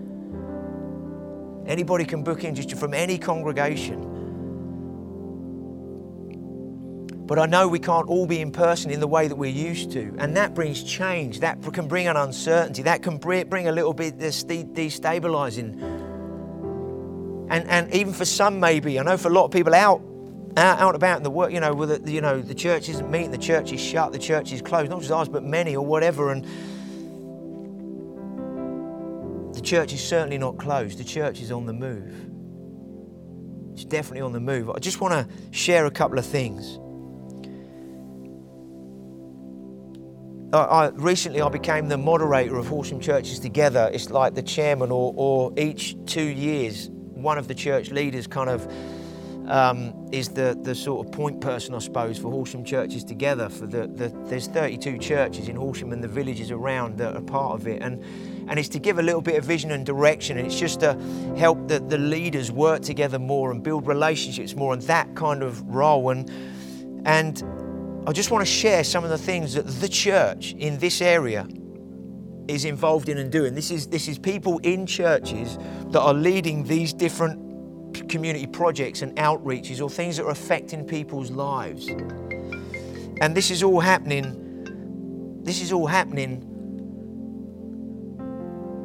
[1.66, 4.14] Anybody can book in just from any congregation.
[7.26, 9.92] But I know we can't all be in person in the way that we're used
[9.92, 10.14] to.
[10.18, 11.40] And that brings change.
[11.40, 12.82] That can bring an uncertainty.
[12.82, 15.80] That can bring a little bit destabilizing.
[17.50, 20.02] And, and even for some, maybe, I know for a lot of people out,
[20.56, 23.10] out, out about in the work, you know, with the, you know, the church isn't
[23.10, 25.84] meeting, the church is shut, the church is closed, not just ours, but many or
[25.84, 26.30] whatever.
[26.30, 26.46] And
[29.54, 32.30] the church is certainly not closed, the church is on the move.
[33.74, 34.70] It's definitely on the move.
[34.70, 36.78] I just want to share a couple of things.
[40.54, 43.90] I, I, recently I became the moderator of Horsham Churches Together.
[43.92, 48.48] It's like the chairman, or, or each two years, one of the church leaders kind
[48.48, 48.72] of
[49.48, 53.48] um, is the, the sort of point person, I suppose, for Horsham Churches Together.
[53.48, 57.60] For the, the, there's 32 churches in Horsham and the villages around that are part
[57.60, 58.02] of it, and
[58.46, 60.94] and it's to give a little bit of vision and direction, and it's just to
[61.36, 65.62] help the, the leaders work together more and build relationships more, and that kind of
[65.62, 66.10] role.
[66.10, 66.30] And
[67.06, 67.42] and
[68.06, 71.46] I just want to share some of the things that the church in this area
[72.48, 73.54] is involved in and doing.
[73.54, 77.43] This is this is people in churches that are leading these different
[78.08, 81.88] community projects and outreaches or things that are affecting people's lives.
[83.20, 84.40] And this is all happening
[85.44, 86.42] this is all happening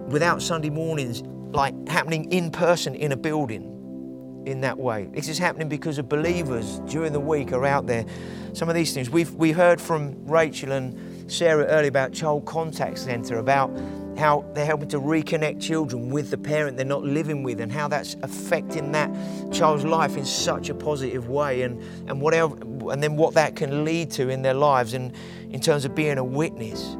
[0.10, 5.08] without Sunday mornings like happening in person in a building in that way.
[5.14, 8.06] This is happening because of believers during the week are out there.
[8.52, 12.98] Some of these things we've we heard from Rachel and Sarah earlier about Child Contact
[12.98, 13.72] Centre about
[14.20, 17.88] how they're helping to reconnect children with the parent they're not living with and how
[17.88, 19.10] that's affecting that
[19.52, 22.56] child's life in such a positive way and, and whatever
[22.92, 25.14] and then what that can lead to in their lives and
[25.50, 26.96] in terms of being a witness.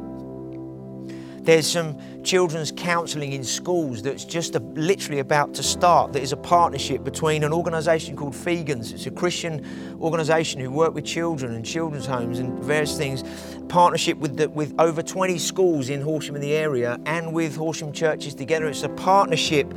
[1.42, 6.14] There's some children's counselling in schools that's just a, literally about to start.
[6.14, 8.94] That is a partnership between an organisation called Fegans.
[8.94, 9.66] It's a Christian
[10.00, 13.24] organisation who work with children and children's homes and various things.
[13.70, 17.94] Partnership with the, with over 20 schools in Horsham in the area and with Horsham
[17.94, 18.68] churches together.
[18.68, 19.74] It's a partnership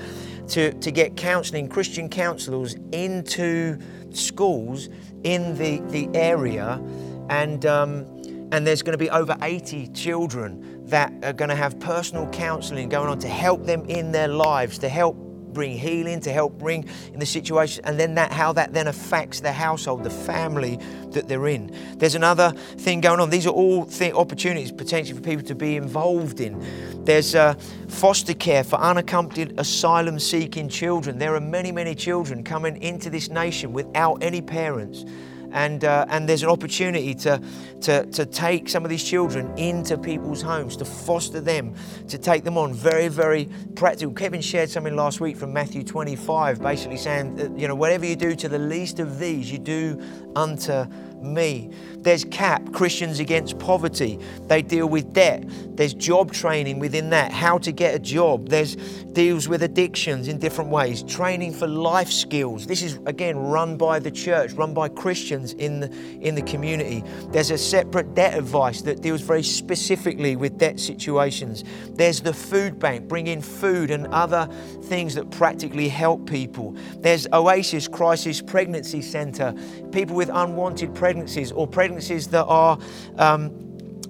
[0.48, 3.78] to, to get counselling, Christian counsellors into
[4.10, 4.88] schools
[5.22, 6.82] in the, the area
[7.28, 8.06] and um,
[8.52, 12.90] and there's going to be over 80 children that are going to have personal counseling
[12.90, 15.16] going on to help them in their lives, to help
[15.52, 19.40] bring healing, to help bring in the situation, and then that how that then affects
[19.40, 20.78] the household, the family
[21.10, 21.74] that they're in.
[21.98, 23.30] There's another thing going on.
[23.30, 27.04] These are all th- opportunities potentially for people to be involved in.
[27.04, 27.54] There's uh,
[27.88, 31.18] foster care for unaccompanied asylum-seeking children.
[31.18, 35.04] There are many, many children coming into this nation without any parents
[35.52, 37.40] and, uh, and there's an opportunity to,
[37.82, 41.74] to, to take some of these children into people's homes, to foster them,
[42.08, 42.74] to take them on.
[42.74, 44.12] Very, very practical.
[44.14, 48.16] Kevin shared something last week from Matthew 25, basically saying, that, you know, whatever you
[48.16, 50.00] do to the least of these, you do
[50.34, 50.86] unto
[51.22, 51.70] me.
[51.98, 54.18] There's CAP, Christians Against Poverty.
[54.48, 55.44] They deal with debt.
[55.76, 58.48] There's job training within that, how to get a job.
[58.48, 58.76] There's
[59.12, 62.66] deals with addictions in different ways, training for life skills.
[62.66, 67.04] This is again run by the church, run by Christians in the, in the community.
[67.28, 71.64] There's a separate debt advice that deals very specifically with debt situations.
[71.90, 74.48] There's the food bank, bringing food and other
[74.84, 76.74] things that practically help people.
[76.98, 79.54] There's Oasis Crisis Pregnancy Centre,
[79.92, 82.78] people with unwanted pregnancies or pregnancies that are
[83.18, 83.50] um,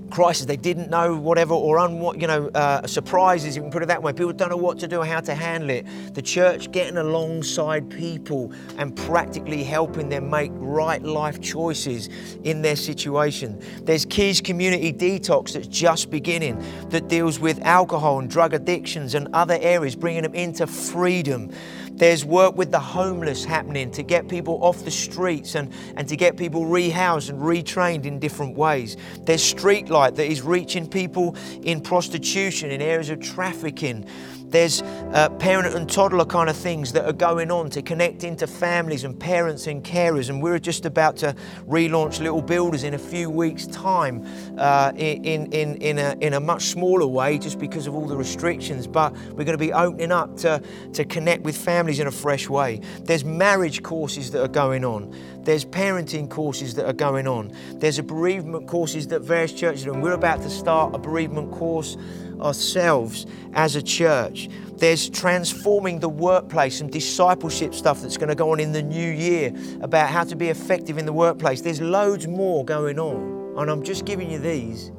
[0.08, 1.80] crisis they didn't know whatever or
[2.14, 4.12] you know uh, surprises you can put it that way.
[4.12, 5.86] People don't know what to do or how to handle it.
[6.14, 12.08] The church getting alongside people and practically helping them make right life choices
[12.44, 13.60] in their situation.
[13.82, 19.28] There's keys community detox that's just beginning that deals with alcohol and drug addictions and
[19.34, 21.50] other areas bringing them into freedom
[21.96, 26.16] there's work with the homeless happening to get people off the streets and, and to
[26.16, 28.96] get people rehoused and retrained in different ways.
[29.20, 34.06] There's Streetlight that is reaching people in prostitution, in areas of trafficking.
[34.52, 38.46] There's uh, parent and toddler kind of things that are going on to connect into
[38.46, 40.28] families and parents and carers.
[40.28, 41.34] And we're just about to
[41.66, 44.26] relaunch Little Builders in a few weeks' time
[44.58, 48.16] uh, in, in, in, a, in a much smaller way just because of all the
[48.16, 48.86] restrictions.
[48.86, 52.48] But we're going to be opening up to, to connect with families in a fresh
[52.48, 52.82] way.
[53.00, 55.16] There's marriage courses that are going on.
[55.44, 57.52] There's parenting courses that are going on.
[57.72, 60.02] There's a bereavement courses that various churches are doing.
[60.02, 61.96] We're about to start a bereavement course
[62.42, 64.48] ourselves as a church.
[64.76, 69.10] There's transforming the workplace, some discipleship stuff that's going to go on in the new
[69.10, 71.60] year about how to be effective in the workplace.
[71.60, 73.58] There's loads more going on.
[73.58, 74.90] And I'm just giving you these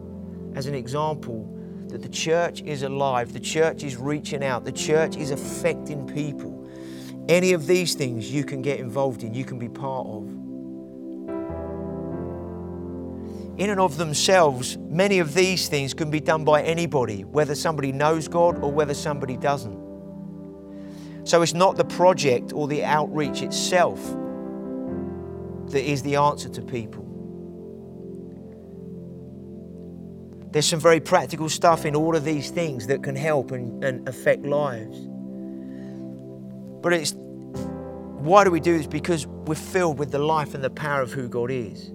[0.56, 1.50] as an example
[1.90, 6.68] that the church is alive, the church is reaching out, the church is affecting people.
[7.30, 10.33] Any of these things you can get involved in, you can be part of.
[13.58, 17.92] In and of themselves, many of these things can be done by anybody, whether somebody
[17.92, 19.84] knows God or whether somebody doesn't.
[21.24, 24.00] So it's not the project or the outreach itself
[25.72, 27.04] that is the answer to people.
[30.52, 34.08] There's some very practical stuff in all of these things that can help and, and
[34.08, 34.98] affect lives.
[36.82, 38.88] But it's why do we do this?
[38.88, 41.93] Because we're filled with the life and the power of who God is.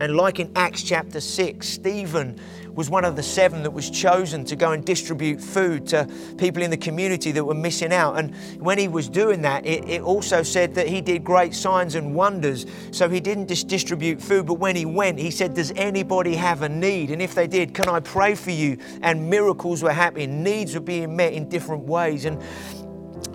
[0.00, 2.40] And like in Acts chapter 6, Stephen
[2.74, 6.62] was one of the seven that was chosen to go and distribute food to people
[6.62, 8.18] in the community that were missing out.
[8.18, 11.94] And when he was doing that, it, it, also said that he did great signs
[11.94, 12.64] and wonders.
[12.90, 16.62] So he didn't just distribute food, but when he went, he said, Does anybody have
[16.62, 17.10] a need?
[17.10, 18.78] And if they did, can I pray for you?
[19.02, 22.24] And miracles were happening, needs were being met in different ways.
[22.24, 22.42] And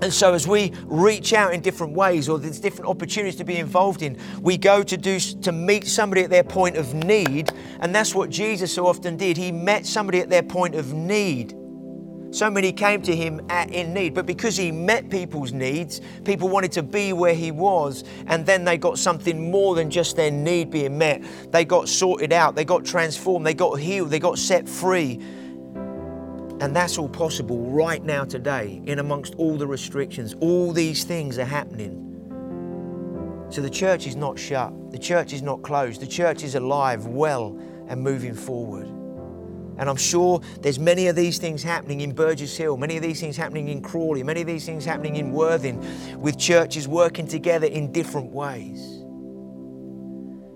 [0.06, 3.58] and so, as we reach out in different ways, or there's different opportunities to be
[3.58, 7.94] involved in, we go to do to meet somebody at their point of need, and
[7.94, 9.36] that's what Jesus so often did.
[9.36, 11.56] He met somebody at their point of need.
[12.30, 16.50] So many came to him at, in need, but because he met people's needs, people
[16.50, 20.30] wanted to be where he was, and then they got something more than just their
[20.30, 21.24] need being met.
[21.52, 25.20] They got sorted out, they got transformed, they got healed, they got set free
[26.62, 30.36] and that's all possible right now, today, in amongst all the restrictions.
[30.40, 32.02] All these things are happening.
[33.50, 37.06] So the church is not shut, the church is not closed, the church is alive,
[37.06, 38.88] well, and moving forward.
[39.78, 43.20] And I'm sure there's many of these things happening in Burgess Hill, many of these
[43.20, 45.86] things happening in Crawley, many of these things happening in Worthing,
[46.20, 48.82] with churches working together in different ways.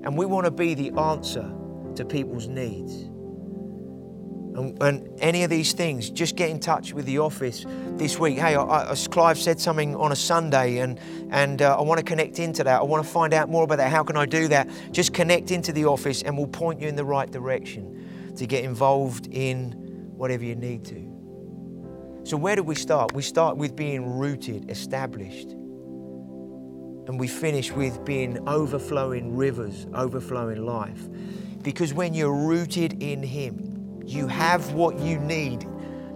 [0.04, 1.52] And we want to be the answer
[1.96, 3.09] to people's needs.
[4.60, 7.66] And, and, any of these things, just get in touch with the office
[7.98, 8.38] this week.
[8.38, 11.00] Hey, I, I, Clive said something on a Sunday, and
[11.32, 12.82] and uh, I want to connect into that.
[12.82, 13.90] I want to find out more about that.
[13.90, 14.70] How can I do that?
[14.92, 18.66] Just connect into the office, and we'll point you in the right direction to get
[18.66, 19.72] involved in
[20.18, 21.10] whatever you need to.
[22.26, 23.14] So where do we start?
[23.14, 31.08] We start with being rooted, established, and we finish with being overflowing rivers, overflowing life.
[31.64, 33.69] Because when you're rooted in Him,
[34.10, 35.68] you have what you need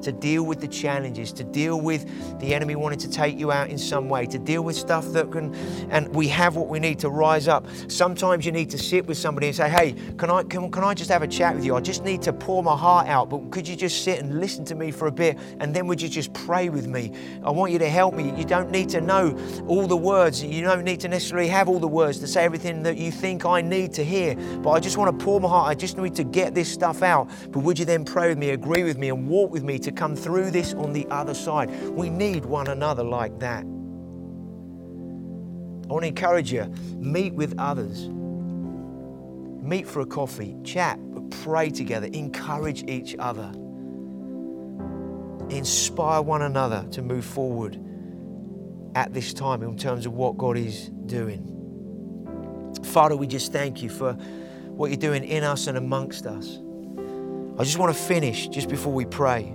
[0.03, 2.05] to deal with the challenges, to deal with
[2.39, 5.31] the enemy wanting to take you out in some way, to deal with stuff that
[5.31, 5.53] can,
[5.89, 7.65] and we have what we need to rise up.
[7.87, 10.93] Sometimes you need to sit with somebody and say, hey, can I, can, can I
[10.93, 11.75] just have a chat with you?
[11.75, 14.65] I just need to pour my heart out, but could you just sit and listen
[14.65, 17.11] to me for a bit and then would you just pray with me?
[17.43, 18.33] I want you to help me.
[18.37, 19.37] You don't need to know
[19.67, 20.43] all the words.
[20.43, 23.45] You don't need to necessarily have all the words to say everything that you think
[23.45, 25.69] I need to hear, but I just want to pour my heart.
[25.69, 27.29] I just need to get this stuff out.
[27.51, 29.91] But would you then pray with me, agree with me, and walk with me to
[29.95, 31.69] come through this on the other side.
[31.89, 33.63] We need one another like that.
[33.63, 33.67] I
[35.87, 36.63] want to encourage you
[36.97, 38.07] meet with others,
[39.63, 40.99] meet for a coffee, chat,
[41.43, 43.51] pray together, encourage each other,
[45.49, 47.79] inspire one another to move forward
[48.95, 51.49] at this time in terms of what God is doing.
[52.83, 56.59] Father, we just thank you for what you're doing in us and amongst us.
[57.59, 59.53] I just want to finish just before we pray.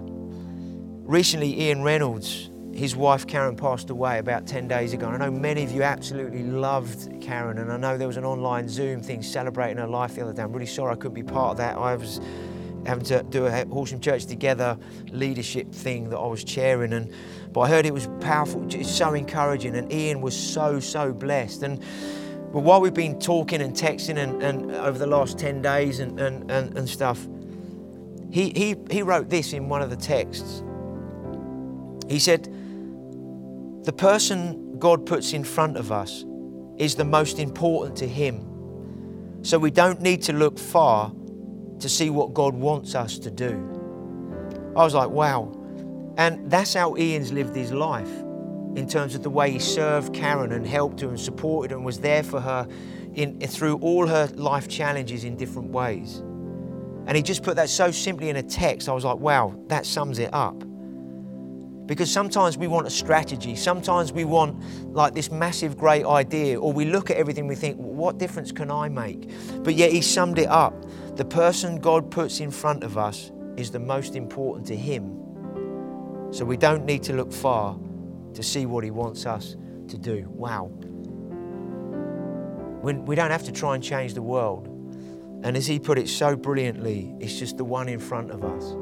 [1.08, 5.08] Recently, Ian Reynolds, his wife Karen passed away about 10 days ago.
[5.08, 8.26] And I know many of you absolutely loved Karen, and I know there was an
[8.26, 10.42] online Zoom thing celebrating her life the other day.
[10.42, 11.78] I'm really sorry I couldn't be part of that.
[11.78, 12.20] I was
[12.84, 14.76] having to do a Horsham Church Together
[15.10, 17.10] leadership thing that I was chairing, and
[17.54, 21.62] but I heard it was powerful, it's so encouraging, and Ian was so so blessed.
[21.62, 21.82] And
[22.52, 26.20] but while we've been talking and texting and, and over the last 10 days and,
[26.20, 27.26] and, and, and stuff,
[28.30, 30.62] he, he, he wrote this in one of the texts.
[32.08, 32.44] He said,
[33.84, 36.24] The person God puts in front of us
[36.76, 38.44] is the most important to Him.
[39.42, 41.12] So we don't need to look far
[41.80, 43.52] to see what God wants us to do.
[44.76, 45.52] I was like, wow.
[46.16, 48.10] And that's how Ian's lived his life
[48.74, 51.86] in terms of the way he served Karen and helped her and supported her and
[51.86, 52.66] was there for her
[53.14, 56.18] in, through all her life challenges in different ways.
[57.06, 58.88] And he just put that so simply in a text.
[58.88, 60.62] I was like, wow, that sums it up.
[61.88, 64.62] Because sometimes we want a strategy, sometimes we want
[64.94, 68.70] like this massive great idea, or we look at everything we think, what difference can
[68.70, 69.30] I make?
[69.64, 70.74] But yet he summed it up.
[71.16, 75.16] The person God puts in front of us is the most important to him.
[76.30, 77.78] So we don't need to look far
[78.34, 79.56] to see what he wants us
[79.88, 80.26] to do.
[80.28, 80.70] Wow.
[82.82, 84.66] We don't have to try and change the world.
[85.42, 88.74] And as he put it so brilliantly, it's just the one in front of us.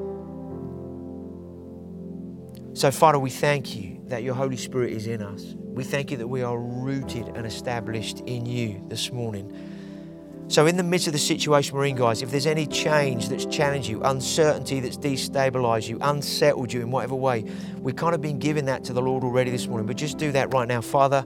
[2.77, 5.55] So, Father, we thank you that your Holy Spirit is in us.
[5.57, 10.45] We thank you that we are rooted and established in you this morning.
[10.49, 13.47] So, in the midst of the situation we're in, guys, if there's any change that's
[13.47, 17.47] challenged you, uncertainty that's destabilized you, unsettled you in whatever way,
[17.79, 19.87] we've kind of been giving that to the Lord already this morning.
[19.87, 20.83] But just do that right now.
[20.83, 21.24] Father,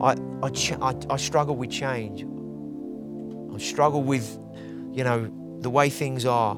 [0.00, 0.50] I, I,
[0.82, 2.26] I, I struggle with change.
[3.54, 4.40] I struggle with,
[4.92, 6.56] you know, the way things are.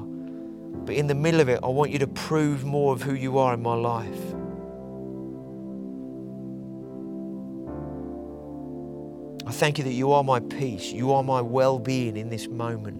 [0.73, 3.37] But in the middle of it, I want you to prove more of who you
[3.37, 4.19] are in my life.
[9.45, 10.91] I thank you that you are my peace.
[10.91, 12.97] You are my well being in this moment.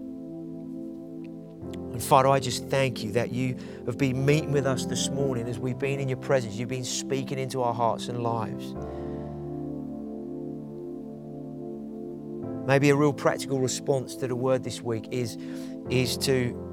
[1.94, 5.48] And Father, I just thank you that you have been meeting with us this morning
[5.48, 6.56] as we've been in your presence.
[6.56, 8.74] You've been speaking into our hearts and lives.
[12.68, 15.38] Maybe a real practical response to the word this week is,
[15.90, 16.71] is to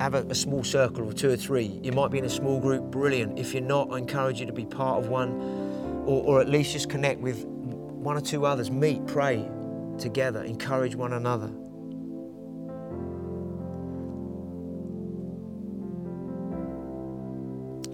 [0.00, 1.78] have a, a, small circle of two or three.
[1.82, 3.38] You might be in a small group, brilliant.
[3.38, 5.32] If you're not, I encourage you to be part of one
[6.06, 8.70] or, or at least just connect with one or two others.
[8.70, 9.46] Meet, pray
[9.98, 11.50] together, encourage one another.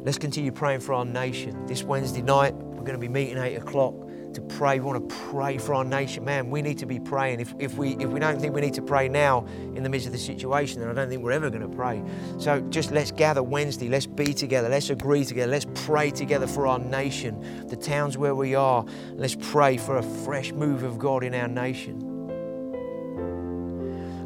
[0.04, 1.66] Let's continue praying for our nation.
[1.66, 4.05] This Wednesday night, we're going to be meeting 8 o'clock
[4.36, 4.78] to pray.
[4.78, 6.24] We want to pray for our nation.
[6.24, 7.40] Man, we need to be praying.
[7.40, 10.06] If, if, we, if we don't think we need to pray now in the midst
[10.06, 12.02] of the situation, then I don't think we're ever going to pray.
[12.38, 13.88] So just let's gather Wednesday.
[13.88, 14.68] Let's be together.
[14.68, 15.50] Let's agree together.
[15.50, 18.84] Let's pray together for our nation, the towns where we are.
[19.12, 22.12] Let's pray for a fresh move of God in our nation.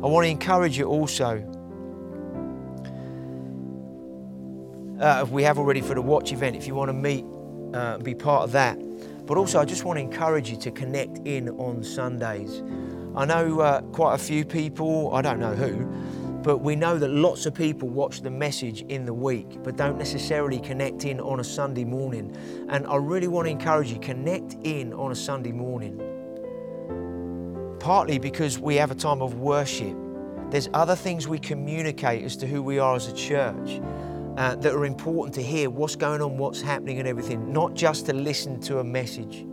[0.02, 1.46] I want to encourage you also.
[5.00, 7.24] Uh, we have already for the watch event, if you want to meet
[7.74, 8.78] uh, be part of that,
[9.30, 12.64] but also, I just want to encourage you to connect in on Sundays.
[13.14, 15.86] I know uh, quite a few people, I don't know who,
[16.42, 19.96] but we know that lots of people watch the message in the week but don't
[19.98, 22.36] necessarily connect in on a Sunday morning.
[22.70, 26.00] And I really want to encourage you connect in on a Sunday morning.
[27.78, 29.96] Partly because we have a time of worship.
[30.50, 33.80] There's other things we communicate as to who we are as a church
[34.40, 38.06] uh, that are important to hear what's going on, what's happening, and everything, not just
[38.06, 39.44] to listen to a message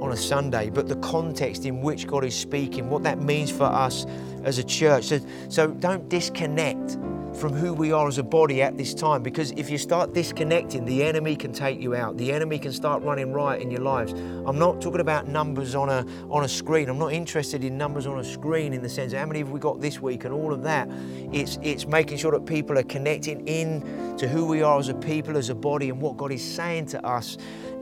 [0.00, 3.64] on a Sunday, but the context in which God is speaking, what that means for
[3.64, 4.06] us
[4.44, 5.06] as a church.
[5.06, 5.18] So,
[5.48, 6.98] so don't disconnect
[7.36, 9.22] from who we are as a body at this time.
[9.22, 12.16] Because if you start disconnecting, the enemy can take you out.
[12.16, 14.12] The enemy can start running riot in your lives.
[14.12, 16.88] I'm not talking about numbers on a on a screen.
[16.88, 19.50] I'm not interested in numbers on a screen in the sense of how many have
[19.50, 20.88] we got this week and all of that.
[21.32, 24.94] It's it's making sure that people are connecting in to who we are as a
[24.94, 27.36] people, as a body, and what God is saying to us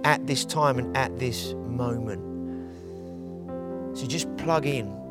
[0.04, 2.30] at this time and at this moment.
[3.96, 5.01] So just plug in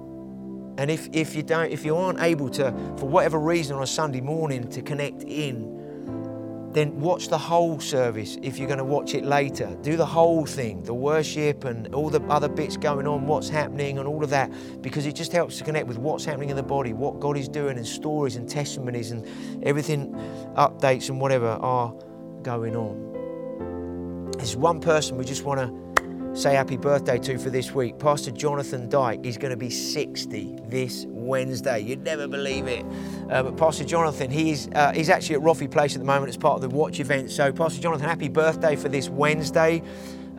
[0.82, 3.88] and if, if you don't, if you aren't able to, for whatever reason on a
[3.88, 9.13] Sunday morning to connect in, then watch the whole service if you're going to watch
[9.13, 9.77] it later.
[9.84, 13.99] Do the whole thing, the worship and all the other bits going on, what's happening
[13.99, 14.51] and all of that,
[14.82, 17.47] because it just helps to connect with what's happening in the body, what God is
[17.47, 20.13] doing, and stories and testimonies and everything,
[20.55, 21.93] updates and whatever are
[22.41, 24.32] going on.
[24.32, 25.91] There's one person we just want to
[26.34, 27.99] say happy birthday to for this week.
[27.99, 31.82] Pastor Jonathan Dyke is going to be 60 this Wednesday.
[31.82, 32.86] You'd never believe it.
[33.29, 36.38] Uh, but Pastor Jonathan, he's, uh, he's actually at Roffey Place at the moment as
[36.38, 37.32] part of the watch event.
[37.32, 39.84] So, Pastor Jonathan, happy birthday for this Wednesday.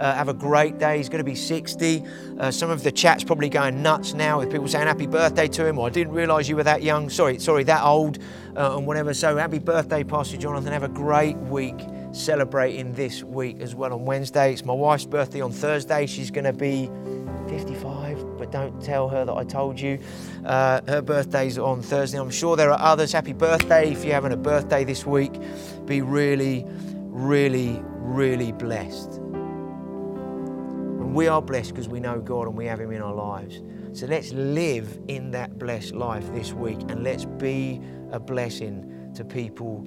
[0.00, 0.96] Uh, have a great day.
[0.96, 2.02] He's going to be 60.
[2.38, 5.66] Uh, some of the chat's probably going nuts now with people saying happy birthday to
[5.66, 7.10] him, or I didn't realise you were that young.
[7.10, 8.18] Sorry, sorry, that old,
[8.56, 9.12] uh, and whatever.
[9.12, 10.72] So happy birthday, Pastor Jonathan.
[10.72, 11.78] Have a great week
[12.12, 14.52] celebrating this week as well on Wednesday.
[14.52, 16.06] It's my wife's birthday on Thursday.
[16.06, 16.90] She's going to be
[17.48, 19.98] 55, but don't tell her that I told you.
[20.44, 22.18] Uh, her birthday's on Thursday.
[22.18, 23.12] I'm sure there are others.
[23.12, 25.32] Happy birthday if you're having a birthday this week.
[25.86, 29.14] Be really, really, really blessed.
[29.14, 33.60] And we are blessed because we know God and we have Him in our lives.
[33.92, 39.24] So let's live in that blessed life this week and let's be a blessing to
[39.24, 39.86] people